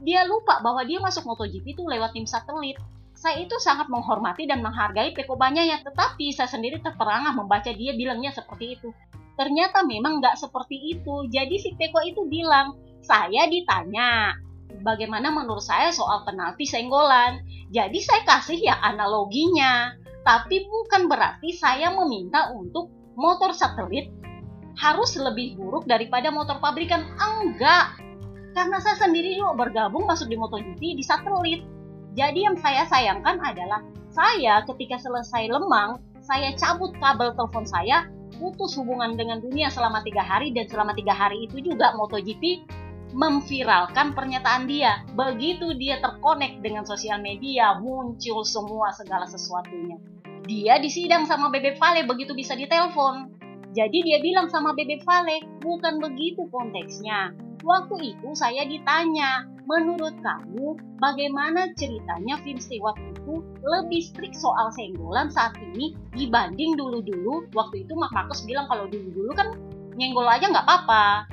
[0.00, 2.80] Dia lupa bahwa dia masuk MotoGP itu lewat tim satelit.
[3.20, 8.32] Saya itu sangat menghormati dan menghargai Peko ya, tetapi saya sendiri terperangah membaca dia bilangnya
[8.32, 8.96] seperti itu.
[9.36, 11.28] Ternyata memang nggak seperti itu.
[11.28, 14.32] Jadi si Peko itu bilang, saya ditanya
[14.80, 17.44] bagaimana menurut saya soal penalti senggolan.
[17.68, 19.92] Jadi saya kasih ya analoginya.
[20.24, 22.88] Tapi bukan berarti saya meminta untuk
[23.20, 24.08] motor satelit
[24.80, 27.04] harus lebih buruk daripada motor pabrikan.
[27.20, 28.00] Enggak.
[28.56, 31.79] Karena saya sendiri juga bergabung masuk di MotoGP di satelit.
[32.14, 38.74] Jadi yang saya sayangkan adalah saya ketika selesai lemang, saya cabut kabel telepon saya, putus
[38.78, 42.66] hubungan dengan dunia selama tiga hari dan selama tiga hari itu juga MotoGP
[43.14, 45.02] memviralkan pernyataan dia.
[45.14, 49.98] Begitu dia terkonek dengan sosial media, muncul semua segala sesuatunya.
[50.46, 53.38] Dia disidang sama Bebek Vale begitu bisa ditelepon.
[53.70, 57.49] Jadi dia bilang sama Bebek Vale, bukan begitu konteksnya.
[57.60, 65.28] Waktu itu saya ditanya, menurut kamu bagaimana ceritanya Vince Stewart itu lebih strict soal senggolan
[65.28, 67.46] saat ini dibanding dulu-dulu?
[67.52, 69.52] Waktu itu Mark Marcus bilang kalau dulu-dulu kan
[69.94, 71.28] nyenggol aja nggak apa-apa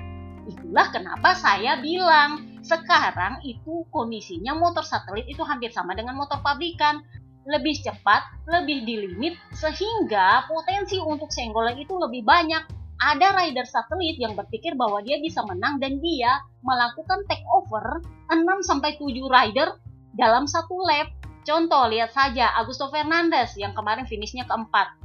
[0.47, 7.03] Itulah kenapa saya bilang sekarang itu kondisinya motor satelit itu hampir sama dengan motor pabrikan.
[7.47, 12.59] Lebih cepat, lebih di limit, sehingga potensi untuk senggolan itu lebih banyak.
[12.97, 18.01] Ada rider satelit yang berpikir bahwa dia bisa menang dan dia melakukan take over
[18.33, 18.97] 6-7
[19.29, 19.77] rider
[20.17, 21.13] dalam satu lap.
[21.45, 24.97] Contoh, lihat saja Augusto Fernandez yang kemarin finishnya keempat.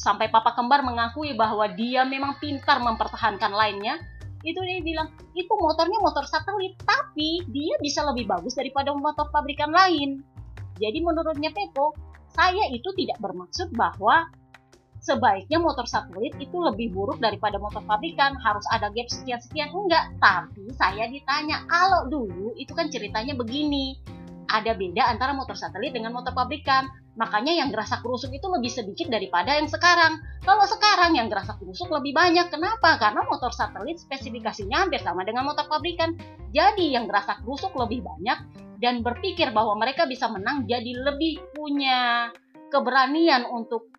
[0.00, 4.00] Sampai papa kembar mengakui bahwa dia memang pintar mempertahankan lainnya,
[4.40, 9.68] itu dia bilang itu motornya motor satelit tapi dia bisa lebih bagus daripada motor pabrikan
[9.68, 10.24] lain
[10.80, 11.92] jadi menurutnya Peko
[12.32, 14.32] saya itu tidak bermaksud bahwa
[15.00, 20.68] sebaiknya motor satelit itu lebih buruk daripada motor pabrikan harus ada gap sekian-sekian enggak tapi
[20.76, 23.96] saya ditanya kalau dulu itu kan ceritanya begini
[24.50, 29.12] ada beda antara motor satelit dengan motor pabrikan Makanya yang gerasa kerusuk itu lebih sedikit
[29.12, 30.24] daripada yang sekarang.
[30.40, 32.48] Kalau sekarang yang gerasa kerusuk lebih banyak.
[32.48, 32.96] Kenapa?
[32.96, 36.16] Karena motor satelit spesifikasinya hampir sama dengan motor pabrikan.
[36.54, 38.38] Jadi yang gerasa kerusuk lebih banyak
[38.80, 42.32] dan berpikir bahwa mereka bisa menang jadi lebih punya
[42.72, 43.92] keberanian untuk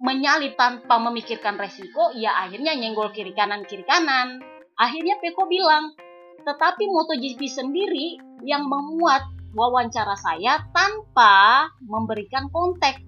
[0.00, 4.40] menyalip tanpa memikirkan resiko, ya akhirnya nyenggol kiri kanan kiri kanan.
[4.80, 5.92] Akhirnya Peko bilang,
[6.40, 8.16] tetapi MotoGP sendiri
[8.48, 13.04] yang memuat wawancara saya tanpa memberikan konteks.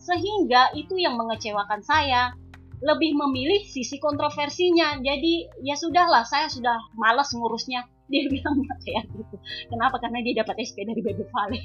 [0.00, 2.32] Sehingga itu yang mengecewakan saya.
[2.80, 4.96] Lebih memilih sisi kontroversinya.
[5.04, 7.84] Jadi ya sudahlah, saya sudah malas ngurusnya.
[8.10, 9.36] Dia bilang kayak gitu.
[9.70, 10.02] Kenapa?
[10.02, 11.62] Karena dia dapat SP dari Bebe Vale.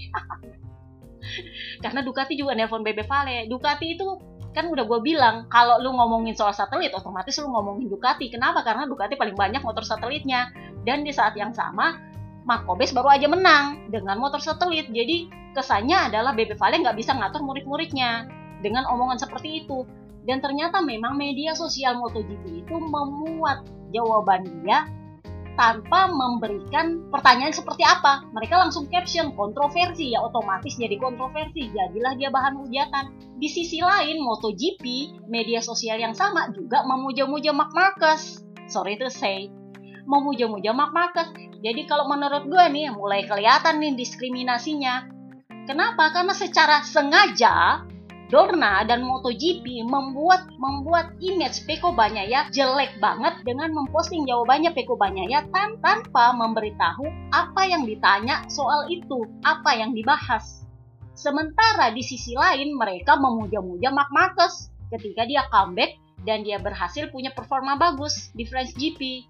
[1.84, 3.50] Karena Ducati juga nelpon Bebe Vale.
[3.50, 8.32] Ducati itu kan udah gue bilang kalau lu ngomongin soal satelit otomatis lu ngomongin Ducati
[8.32, 10.50] kenapa karena Ducati paling banyak motor satelitnya
[10.88, 12.16] dan di saat yang sama
[12.46, 14.86] Makobes baru aja menang dengan motor satelit.
[14.94, 18.30] Jadi kesannya adalah BB Vale nggak bisa ngatur murid-muridnya
[18.62, 19.82] dengan omongan seperti itu.
[20.30, 24.86] Dan ternyata memang media sosial MotoGP itu memuat jawaban dia
[25.56, 28.28] tanpa memberikan pertanyaan seperti apa.
[28.36, 31.72] Mereka langsung caption kontroversi ya otomatis jadi kontroversi.
[31.72, 33.06] Jadilah dia bahan hujatan.
[33.40, 34.84] Di sisi lain MotoGP,
[35.28, 38.44] media sosial yang sama juga memuja-muja Mark Marquez.
[38.68, 39.52] Sorry to say,
[40.08, 41.32] memuja-muja Mark Marquez.
[41.64, 45.10] Jadi kalau menurut gue nih mulai kelihatan nih diskriminasinya.
[45.66, 46.14] Kenapa?
[46.14, 47.82] Karena secara sengaja
[48.26, 55.46] Dorna dan MotoGP membuat membuat image Peko Banyaya jelek banget dengan memposting jawabannya Peko Banyaya
[55.54, 60.66] tan tanpa memberitahu apa yang ditanya soal itu, apa yang dibahas.
[61.14, 67.30] Sementara di sisi lain mereka memuja-muja Mark Marquez ketika dia comeback dan dia berhasil punya
[67.32, 69.30] performa bagus di French GP.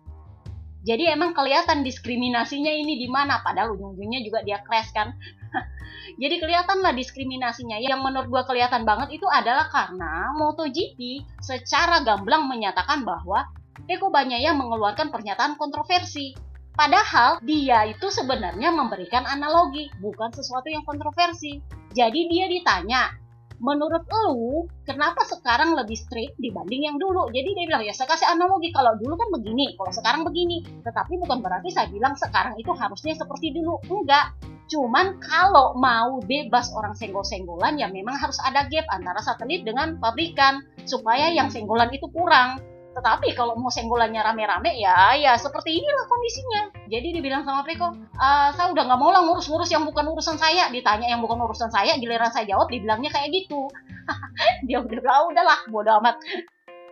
[0.85, 5.17] Jadi emang kelihatan diskriminasinya ini di mana padahal ujung-ujungnya juga dia crash kan.
[6.21, 7.79] Jadi kelihatan lah diskriminasinya.
[7.81, 13.47] Yang menurut gua kelihatan banget itu adalah karena MotoGP secara gamblang menyatakan bahwa
[13.85, 16.33] Eko Banyaya mengeluarkan pernyataan kontroversi.
[16.75, 21.63] Padahal dia itu sebenarnya memberikan analogi, bukan sesuatu yang kontroversi.
[21.95, 23.15] Jadi dia ditanya,
[23.63, 28.27] menurut lu kenapa sekarang lebih strict dibanding yang dulu jadi dia bilang ya saya kasih
[28.27, 32.71] analogi kalau dulu kan begini kalau sekarang begini tetapi bukan berarti saya bilang sekarang itu
[32.75, 38.85] harusnya seperti dulu enggak cuman kalau mau bebas orang senggol-senggolan ya memang harus ada gap
[38.89, 42.57] antara satelit dengan pabrikan supaya yang senggolan itu kurang
[42.95, 46.61] tetapi kalau mau senggolannya rame-rame ya ya seperti inilah kondisinya.
[46.87, 50.71] Jadi dibilang sama Peko, e, saya udah nggak mau lah ngurus-ngurus yang bukan urusan saya.
[50.71, 53.67] Ditanya yang bukan urusan saya, giliran saya jawab dibilangnya kayak gitu.
[54.71, 56.15] Dia udah ah, udahlah bodo amat.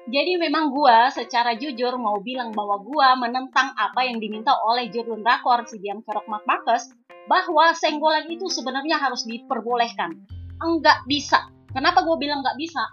[0.04, 5.24] Jadi memang gua secara jujur mau bilang bahwa gua menentang apa yang diminta oleh Jurgen
[5.24, 6.92] Rakor si Diam Kerok Marcus
[7.28, 10.12] bahwa senggolan itu sebenarnya harus diperbolehkan.
[10.60, 11.48] Enggak bisa.
[11.72, 12.84] Kenapa gue bilang nggak bisa?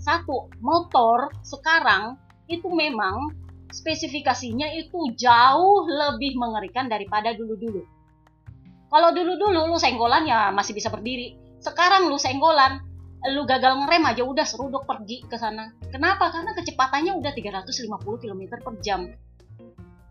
[0.00, 3.30] Satu, motor sekarang itu memang
[3.68, 7.84] spesifikasinya itu jauh lebih mengerikan daripada dulu-dulu.
[8.88, 11.36] Kalau dulu-dulu lu senggolan ya masih bisa berdiri.
[11.60, 12.80] Sekarang lu senggolan,
[13.26, 15.74] lu gagal ngerem aja udah seruduk pergi ke sana.
[15.90, 16.30] Kenapa?
[16.30, 19.10] Karena kecepatannya udah 350 km per jam.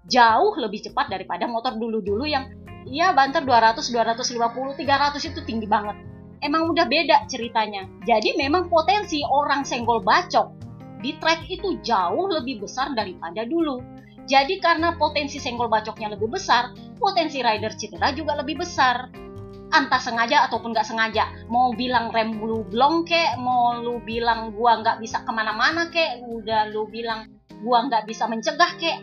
[0.07, 2.51] Jauh lebih cepat daripada motor dulu-dulu yang
[2.87, 5.95] ya banter 200, 250, 300 itu tinggi banget.
[6.43, 7.87] Emang udah beda ceritanya.
[8.03, 10.53] Jadi memang potensi orang senggol bacok
[11.01, 13.79] di track itu jauh lebih besar daripada dulu.
[14.27, 19.26] Jadi karena potensi senggol bacoknya lebih besar, potensi rider cedera juga lebih besar.
[19.67, 21.27] Entah sengaja ataupun nggak sengaja.
[21.51, 26.23] Mau bilang rem lu blong kek, mau lu bilang gua nggak bisa ke mana-mana kek,
[26.23, 27.27] udah lu bilang
[27.61, 28.99] gua nggak bisa mencegah kek.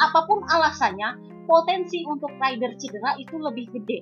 [0.00, 3.98] Apa pun alasannya, potensi untuk rider cedera itu lebih gede.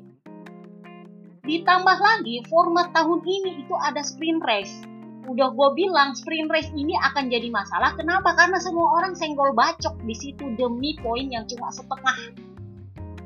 [1.45, 6.97] Ditambah lagi, format tahun ini itu ada sprint race udah gue bilang sprint race ini
[6.97, 7.93] akan jadi masalah.
[7.95, 8.33] Kenapa?
[8.33, 12.19] Karena semua orang senggol bacok di situ demi poin yang cuma setengah,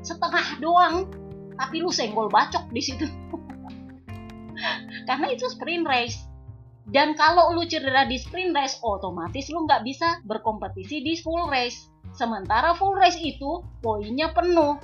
[0.03, 1.07] setengah doang.
[1.53, 3.05] Tapi lu senggol bacok di situ.
[5.07, 6.17] Karena itu sprint race.
[6.83, 11.87] Dan kalau lu cedera di sprint race, otomatis lu nggak bisa berkompetisi di full race.
[12.11, 14.77] Sementara full race itu poinnya penuh.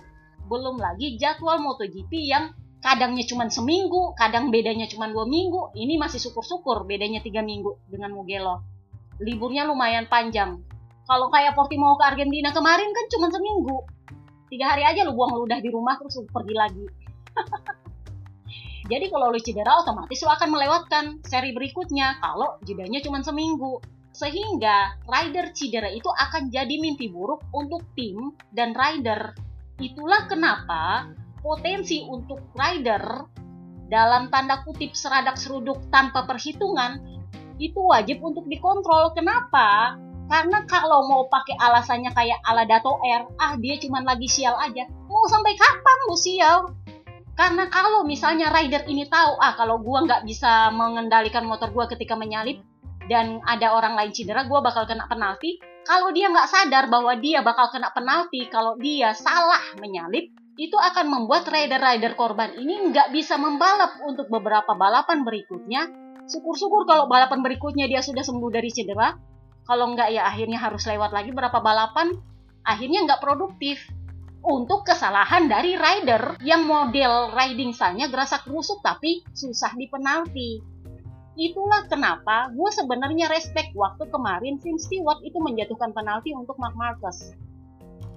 [0.47, 5.75] Belum lagi jadwal MotoGP yang kadangnya cuma seminggu, kadang bedanya cuma dua minggu.
[5.75, 8.63] Ini masih syukur-syukur bedanya tiga minggu dengan Mugello.
[9.19, 10.63] Liburnya lumayan panjang.
[11.03, 13.83] Kalau kayak Portimao ke Argentina kemarin kan cuma seminggu.
[14.49, 16.85] Tiga hari aja lu buang ludah di rumah terus lu pergi lagi.
[18.91, 23.77] Jadi kalau lu cedera otomatis lu akan melewatkan seri berikutnya kalau jedanya cuma seminggu.
[24.09, 29.37] Sehingga rider cedera itu akan jadi mimpi buruk untuk tim dan rider.
[29.77, 31.07] Itulah kenapa
[31.39, 33.29] potensi untuk rider
[33.87, 36.99] dalam tanda kutip seradak seruduk tanpa perhitungan
[37.61, 39.13] itu wajib untuk dikontrol.
[39.13, 39.95] Kenapa?
[40.29, 44.85] Karena kalau mau pakai alasannya kayak ala Dato R, ah dia cuma lagi sial aja.
[45.09, 46.57] Mau sampai kapan lu sial?
[47.33, 52.13] Karena kalau misalnya rider ini tahu, ah kalau gua nggak bisa mengendalikan motor gua ketika
[52.13, 52.61] menyalip
[53.09, 55.57] dan ada orang lain cedera, gua bakal kena penalti.
[55.89, 61.07] Kalau dia nggak sadar bahwa dia bakal kena penalti kalau dia salah menyalip, itu akan
[61.07, 65.87] membuat rider-rider korban ini nggak bisa membalap untuk beberapa balapan berikutnya.
[66.29, 69.15] Syukur-syukur kalau balapan berikutnya dia sudah sembuh dari cedera.
[69.65, 72.15] Kalau nggak ya akhirnya harus lewat lagi berapa balapan,
[72.63, 73.81] akhirnya nggak produktif.
[74.39, 80.63] Untuk kesalahan dari rider yang model riding stylenya gerasak gerusuk tapi susah di penalti.
[81.35, 87.35] Itulah kenapa gue sebenarnya respect waktu kemarin Tim Stewart itu menjatuhkan penalti untuk Mark Marquez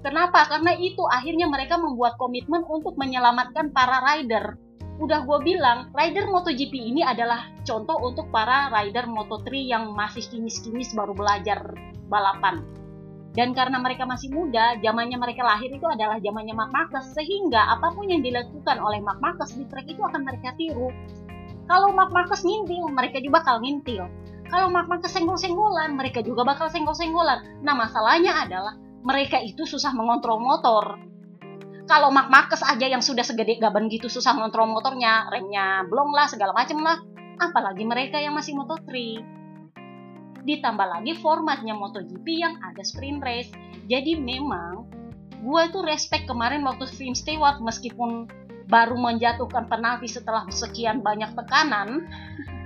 [0.02, 0.50] Kenapa?
[0.50, 4.58] Karena itu akhirnya mereka membuat komitmen untuk menyelamatkan para rider.
[5.00, 10.92] Udah gue bilang, rider MotoGP ini adalah contoh untuk para rider Moto3 yang masih kinis-kinis
[10.92, 11.64] baru belajar
[12.12, 12.60] balapan.
[13.32, 17.88] Dan karena mereka masih muda, zamannya mereka lahir itu adalah zamannya Mark Marcus, sehingga apa
[17.96, 20.92] pun yang dilakukan oleh Mark Marcus di track itu akan mereka tiru.
[21.64, 24.04] Kalau Mark Marcus ngintil, mereka juga bakal ngintil.
[24.52, 27.64] Kalau Mark Marcus senggol-senggolan, mereka juga bakal senggol-senggolan.
[27.64, 31.00] Nah masalahnya adalah mereka itu susah mengontrol motor.
[31.92, 36.24] Kalau Mark Marcus aja yang sudah segede gaban gitu susah mengontrol motornya, remnya blong lah,
[36.24, 37.04] segala macem lah.
[37.36, 38.88] Apalagi mereka yang masih Moto3
[40.40, 43.52] ditambah lagi formatnya MotoGP yang ada sprint race.
[43.92, 44.88] Jadi memang
[45.44, 48.24] gue tuh respect kemarin waktu Film Stewart meskipun
[48.72, 52.08] baru menjatuhkan penalti setelah sekian banyak tekanan.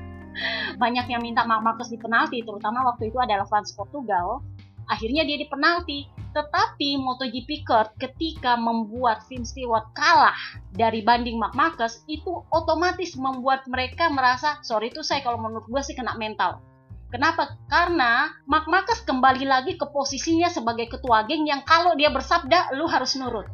[0.83, 4.47] banyak yang minta Marcus di penalti, terutama waktu itu adalah fans Portugal.
[4.87, 6.07] Akhirnya dia di penalti.
[6.37, 10.37] Tetapi MotoGP Kurt ketika membuat Film Stewart kalah
[10.77, 15.81] dari banding Mark Marcus itu otomatis membuat mereka merasa sorry itu saya kalau menurut gue
[15.81, 16.61] sih kena mental
[17.07, 17.55] Kenapa?
[17.71, 22.91] Karena Mark Marcus kembali lagi ke posisinya sebagai ketua geng yang kalau dia bersabda, lu
[22.91, 23.47] harus nurut.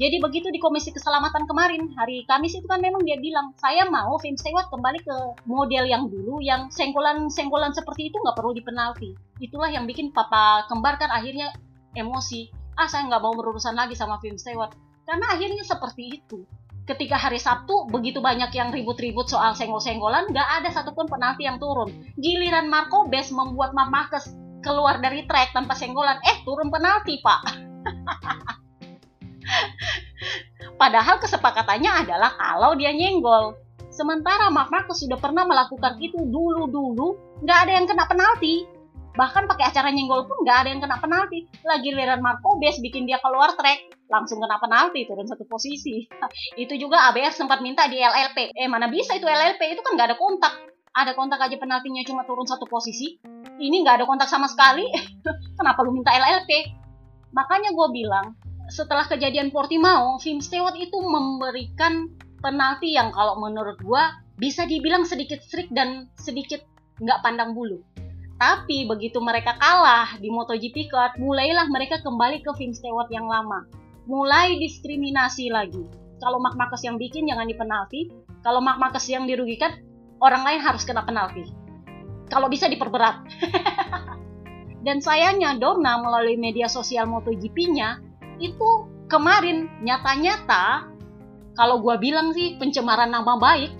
[0.00, 4.16] Jadi begitu di Komisi Keselamatan kemarin, hari Kamis itu kan memang dia bilang, saya mau
[4.16, 9.12] Vince Stewart kembali ke model yang dulu, yang senggolan-senggolan seperti itu nggak perlu dipenalti.
[9.42, 11.52] Itulah yang bikin papa kembar kan akhirnya
[11.96, 12.50] emosi.
[12.76, 14.72] Ah, saya nggak mau berurusan lagi sama Vince Stewart.
[15.04, 16.46] Karena akhirnya seperti itu
[16.82, 21.94] ketika hari Sabtu begitu banyak yang ribut-ribut soal senggol-senggolan, nggak ada satupun penalti yang turun.
[22.18, 27.40] Giliran Marco Bes membuat Mark Marquez keluar dari trek tanpa senggolan, eh turun penalti pak.
[30.80, 33.54] Padahal kesepakatannya adalah kalau dia nyenggol.
[33.92, 38.66] Sementara Mark Marquez sudah pernah melakukan itu dulu-dulu, nggak ada yang kena penalti
[39.12, 41.48] bahkan pakai acara nyenggol pun nggak ada yang kena penalti.
[41.64, 46.08] Lagi liran Marco Bes bikin dia keluar track langsung kena penalti turun satu posisi.
[46.62, 50.08] Itu juga ABR sempat minta di LLP eh mana bisa itu LLP itu kan nggak
[50.12, 50.54] ada kontak.
[50.92, 53.16] Ada kontak aja penaltinya cuma turun satu posisi.
[53.56, 54.84] Ini nggak ada kontak sama sekali.
[55.58, 56.82] Kenapa lu minta LLP
[57.32, 58.36] makanya gue bilang
[58.68, 62.12] setelah kejadian Portimao Film Stewart itu memberikan
[62.44, 64.04] penalti yang kalau menurut gue
[64.36, 66.60] bisa dibilang sedikit strict dan sedikit
[67.00, 67.80] nggak pandang bulu
[68.42, 73.70] tapi begitu mereka kalah di MotoGP Cup, mulailah mereka kembali ke Vince Stewart yang lama.
[74.10, 75.86] Mulai diskriminasi lagi.
[76.18, 78.10] Kalau Mark Marcus yang bikin jangan dipenalti,
[78.42, 79.78] kalau Mark Marcus yang dirugikan,
[80.18, 81.46] orang lain harus kena penalti.
[82.34, 83.22] Kalau bisa diperberat.
[84.86, 88.02] Dan sayangnya Dorna melalui media sosial MotoGP-nya
[88.42, 90.90] itu kemarin nyata-nyata
[91.54, 93.70] kalau gue bilang sih pencemaran nama baik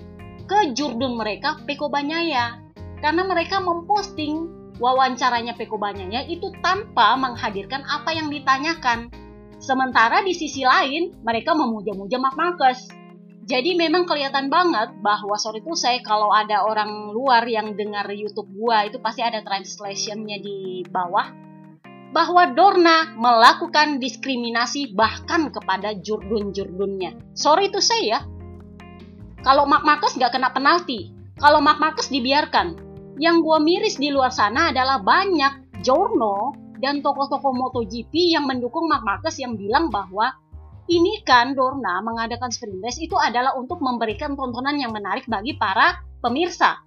[0.46, 2.61] ke jurdun mereka Peko Banyaya
[3.02, 9.10] karena mereka memposting wawancaranya Peko Banyanya itu tanpa menghadirkan apa yang ditanyakan.
[9.58, 12.90] Sementara di sisi lain, mereka memuja-muja Mark Marcus.
[13.42, 18.46] Jadi memang kelihatan banget bahwa sorry itu saya kalau ada orang luar yang dengar YouTube
[18.54, 21.26] gua itu pasti ada translationnya di bawah
[22.14, 27.34] bahwa Dorna melakukan diskriminasi bahkan kepada jurdun-jurdunnya.
[27.34, 28.20] Sorry itu saya ya.
[29.42, 34.32] Kalau Mark Marcus nggak kena penalti, kalau Mark Marcus dibiarkan, yang gue miris di luar
[34.32, 40.34] sana adalah banyak journo dan tokoh-tokoh MotoGP yang mendukung Mark Marquez yang bilang bahwa
[40.90, 46.02] ini kan Dorna mengadakan sprint race itu adalah untuk memberikan tontonan yang menarik bagi para
[46.18, 46.82] pemirsa.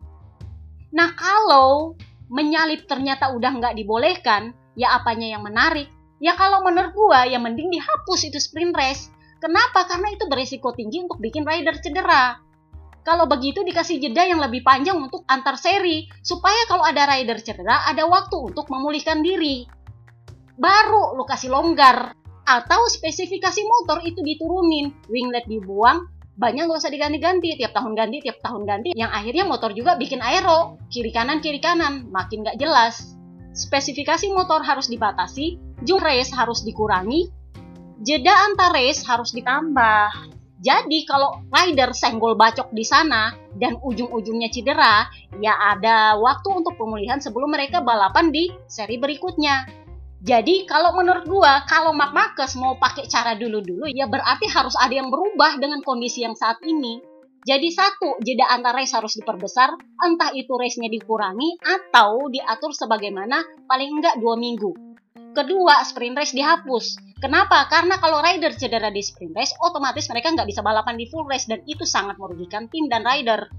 [0.91, 1.95] Nah kalau
[2.28, 5.88] menyalip ternyata udah nggak dibolehkan, ya apanya yang menarik?
[6.19, 9.11] Ya kalau menurut gue ya mending dihapus itu sprint race.
[9.39, 9.86] Kenapa?
[9.86, 12.39] Karena itu berisiko tinggi untuk bikin rider cedera.
[13.05, 17.85] Kalau begitu dikasih jeda yang lebih panjang untuk antar seri, supaya kalau ada rider cedera
[17.85, 19.69] ada waktu untuk memulihkan diri.
[20.57, 22.17] Baru lu kasih longgar.
[22.45, 28.37] Atau spesifikasi motor itu diturunin, winglet dibuang, banyak gak usah diganti-ganti, tiap tahun ganti, tiap
[28.43, 33.17] tahun ganti, yang akhirnya motor juga bikin aero, kiri kanan, kiri kanan, makin gak jelas.
[33.55, 37.31] Spesifikasi motor harus dibatasi, jumlah race harus dikurangi,
[38.03, 40.34] jeda antar race harus ditambah.
[40.66, 45.05] Jadi kalau rider senggol bacok di sana dan ujung-ujungnya cedera,
[45.38, 49.70] ya ada waktu untuk pemulihan sebelum mereka balapan di seri berikutnya.
[50.26, 54.89] Jadi kalau menurut gua, kalau Mark Marcus mau pakai cara dulu-dulu, ya berarti harus ada
[54.89, 56.97] yang berubah dengan kondisi yang saat ini.
[57.45, 59.70] Jadi satu, jeda antar race harus diperbesar,
[60.01, 63.38] entah itu race-nya dikurangi atau diatur sebagaimana
[63.70, 64.74] paling enggak dua minggu.
[65.38, 67.14] Kedua, sprint race dihapus.
[67.26, 67.65] Kenapa?
[67.65, 71.49] Karena kalau rider cedera di sprint race, otomatis mereka nggak bisa balapan di full race
[71.49, 73.49] dan itu sangat merugikan tim dan rider.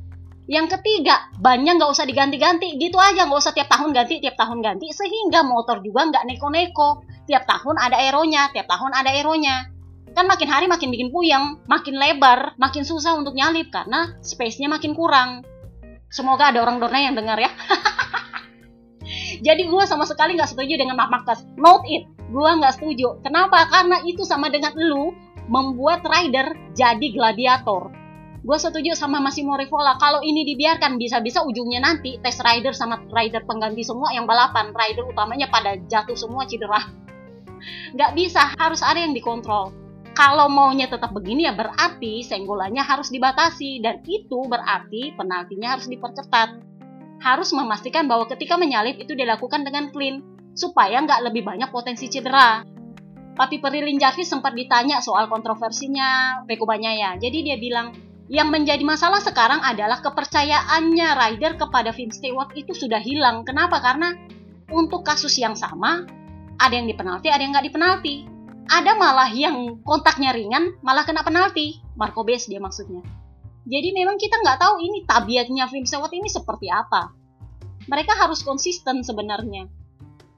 [0.47, 4.63] Yang ketiga, bannya nggak usah diganti-ganti, gitu aja nggak usah tiap tahun ganti, tiap tahun
[4.63, 7.03] ganti, sehingga motor juga nggak neko-neko.
[7.27, 9.67] Tiap tahun ada aeronya, tiap tahun ada aeronya.
[10.15, 14.95] Kan makin hari makin bikin puyeng, makin lebar, makin susah untuk nyalip karena space-nya makin
[14.95, 15.43] kurang.
[16.07, 17.51] Semoga ada orang dorna yang dengar ya.
[19.47, 21.43] Jadi gue sama sekali nggak setuju dengan Mark Marcus.
[21.59, 22.16] Note it.
[22.31, 23.23] Gua nggak setuju.
[23.23, 23.67] Kenapa?
[23.71, 25.15] Karena itu sama dengan lu
[25.47, 27.95] membuat rider jadi gladiator.
[28.47, 29.99] Gue setuju sama Massimo Rivola.
[29.99, 34.71] Kalau ini dibiarkan, bisa-bisa ujungnya nanti test rider sama rider pengganti semua yang balapan.
[34.71, 36.79] Rider utamanya pada jatuh semua cedera.
[37.99, 39.75] Nggak bisa, harus ada yang dikontrol.
[40.15, 43.83] Kalau maunya tetap begini ya berarti senggolannya harus dibatasi.
[43.83, 46.63] Dan itu berarti penaltinya harus dipercepat.
[47.19, 50.23] Harus memastikan bahwa ketika menyalip itu dilakukan dengan clean.
[50.57, 52.65] Supaya nggak lebih banyak potensi cedera.
[53.37, 57.21] Papi Perilin Jarvis sempat ditanya soal kontroversinya Peko Banyaya.
[57.21, 57.93] Jadi dia bilang,
[58.33, 63.45] yang menjadi masalah sekarang adalah kepercayaannya rider kepada Vince Stewart itu sudah hilang.
[63.45, 63.79] Kenapa?
[63.79, 64.17] Karena
[64.73, 66.03] untuk kasus yang sama,
[66.59, 68.27] ada yang dipenalti, ada yang nggak dipenalti.
[68.67, 71.79] Ada malah yang kontaknya ringan, malah kena penalti.
[71.95, 73.05] Marco Bes dia maksudnya.
[73.63, 77.15] Jadi memang kita nggak tahu ini tabiatnya Vince Stewart ini seperti apa.
[77.87, 79.71] Mereka harus konsisten sebenarnya.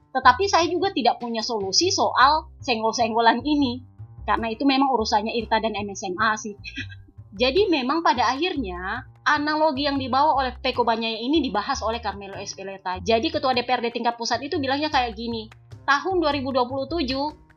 [0.09, 3.85] Tetapi saya juga tidak punya solusi soal senggol-senggolan ini.
[4.25, 6.55] Karena itu memang urusannya Irta dan MSMA sih.
[7.41, 12.97] Jadi memang pada akhirnya analogi yang dibawa oleh Peko Banyaya ini dibahas oleh Carmelo Espeleta.
[13.01, 15.45] Jadi ketua DPRD tingkat pusat itu bilangnya kayak gini,
[15.85, 16.89] tahun 2027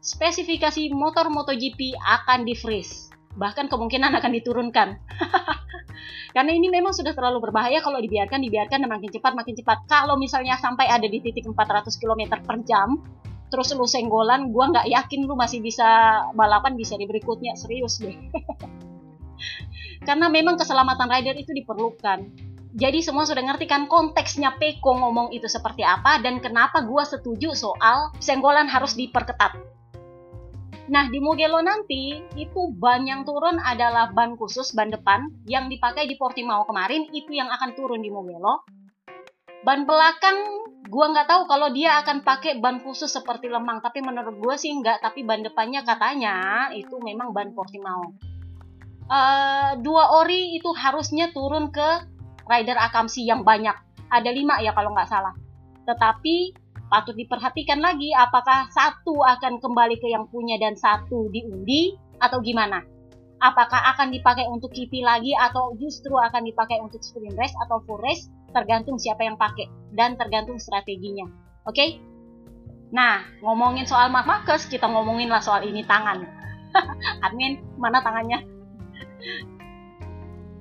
[0.02, 3.11] spesifikasi motor MotoGP akan di freeze.
[3.36, 4.88] Bahkan kemungkinan akan diturunkan.
[6.34, 9.84] Karena ini memang sudah terlalu berbahaya kalau dibiarkan, dibiarkan dan makin cepat, makin cepat.
[9.84, 13.04] Kalau misalnya sampai ada di titik 400 km per jam,
[13.52, 15.84] terus lu senggolan, gua nggak yakin lu masih bisa
[16.32, 18.16] balapan di berikutnya, serius deh.
[20.08, 22.50] Karena memang keselamatan rider itu diperlukan.
[22.72, 27.52] Jadi semua sudah ngerti kan konteksnya Peko ngomong itu seperti apa dan kenapa gua setuju
[27.52, 29.81] soal senggolan harus diperketat.
[30.92, 36.04] Nah, di Mugello nanti itu ban yang turun adalah ban khusus ban depan yang dipakai
[36.04, 38.68] di Portimao kemarin itu yang akan turun di Mugello.
[39.64, 40.36] Ban belakang
[40.92, 44.68] gua nggak tahu kalau dia akan pakai ban khusus seperti Lemang, tapi menurut gua sih
[44.68, 48.12] nggak, tapi ban depannya katanya itu memang ban Portimao
[49.12, 51.88] uh, dua ori itu harusnya turun ke
[52.48, 53.74] rider akamsi yang banyak.
[54.12, 55.36] Ada lima ya kalau nggak salah.
[55.88, 56.61] Tetapi
[56.92, 62.84] patut diperhatikan lagi apakah satu akan kembali ke yang punya dan satu diundi atau gimana.
[63.40, 67.96] Apakah akan dipakai untuk kipi lagi atau justru akan dipakai untuk sprint race atau full
[68.04, 71.24] race tergantung siapa yang pakai dan tergantung strateginya.
[71.64, 71.72] Oke?
[71.72, 71.90] Okay?
[72.92, 76.28] Nah, ngomongin soal Mark Marcus, kita ngomongin lah soal ini tangan.
[77.24, 78.44] Admin, mana tangannya?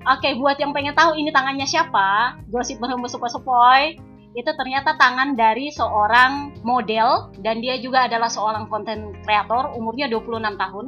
[0.08, 4.00] Oke, buat yang pengen tahu ini tangannya siapa, gosip berhembus sepoi-sepoi,
[4.32, 10.56] itu ternyata tangan dari seorang model dan dia juga adalah seorang konten kreator, umurnya 26
[10.56, 10.86] tahun.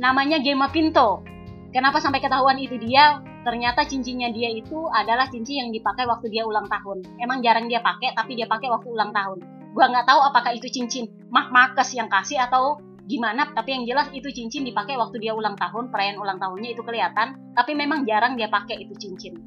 [0.00, 1.20] Namanya Gemma Pinto.
[1.68, 3.20] Kenapa sampai ketahuan itu dia?
[3.44, 7.04] Ternyata cincinnya dia itu adalah cincin yang dipakai waktu dia ulang tahun.
[7.20, 9.38] Emang jarang dia pakai, tapi dia pakai waktu ulang tahun.
[9.76, 14.12] Gua nggak tahu apakah itu cincin Mak Marcus yang kasih atau gimana tapi yang jelas
[14.12, 18.36] itu cincin dipakai waktu dia ulang tahun perayaan ulang tahunnya itu kelihatan tapi memang jarang
[18.36, 19.40] dia pakai itu cincin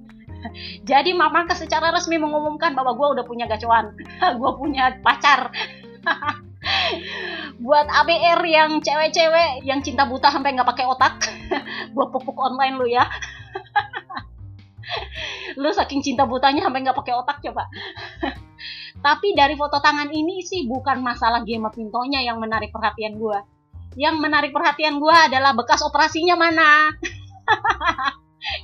[0.89, 3.93] jadi mama ke secara resmi mengumumkan bahwa gue udah punya gacuan
[4.39, 5.51] gue punya pacar
[7.63, 11.15] buat ABR yang cewek-cewek yang cinta buta sampai nggak pakai otak
[11.93, 13.05] gue pupuk online lu ya
[15.61, 17.65] lu saking cinta butanya sampai nggak pakai otak coba
[19.01, 23.39] tapi dari foto tangan ini sih bukan masalah game pintonya yang menarik perhatian gue.
[23.97, 26.93] Yang menarik perhatian gue adalah bekas operasinya mana.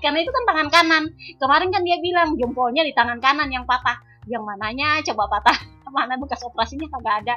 [0.01, 1.03] Karena itu kan tangan kanan.
[1.38, 4.01] Kemarin kan dia bilang jempolnya di tangan kanan yang patah.
[4.25, 5.57] Yang mananya coba patah.
[5.95, 7.36] Mana bekas operasinya kagak ada.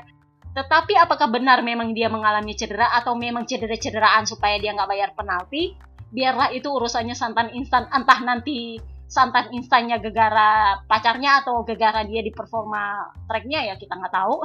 [0.50, 5.78] Tetapi apakah benar memang dia mengalami cedera atau memang cedera-cederaan supaya dia nggak bayar penalti?
[6.10, 12.30] Biarlah itu urusannya santan instan entah nanti santan instannya gegara pacarnya atau gegara dia di
[12.30, 14.38] performa tracknya ya kita nggak tahu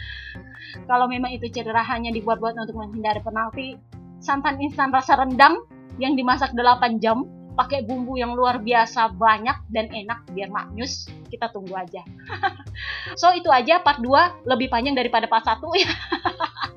[0.88, 3.76] kalau memang itu cedera hanya dibuat-buat untuk menghindari penalti
[4.16, 5.60] santan instan rasa rendang
[6.00, 11.52] yang dimasak 8 jam pakai bumbu yang luar biasa banyak dan enak biar maknyus kita
[11.52, 12.02] tunggu aja.
[13.20, 15.92] So itu aja part 2 lebih panjang daripada part 1 ya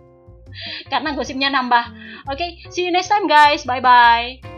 [0.91, 1.85] karena gosipnya nambah.
[2.27, 3.63] Oke okay, see you next time guys.
[3.63, 4.54] Bye bye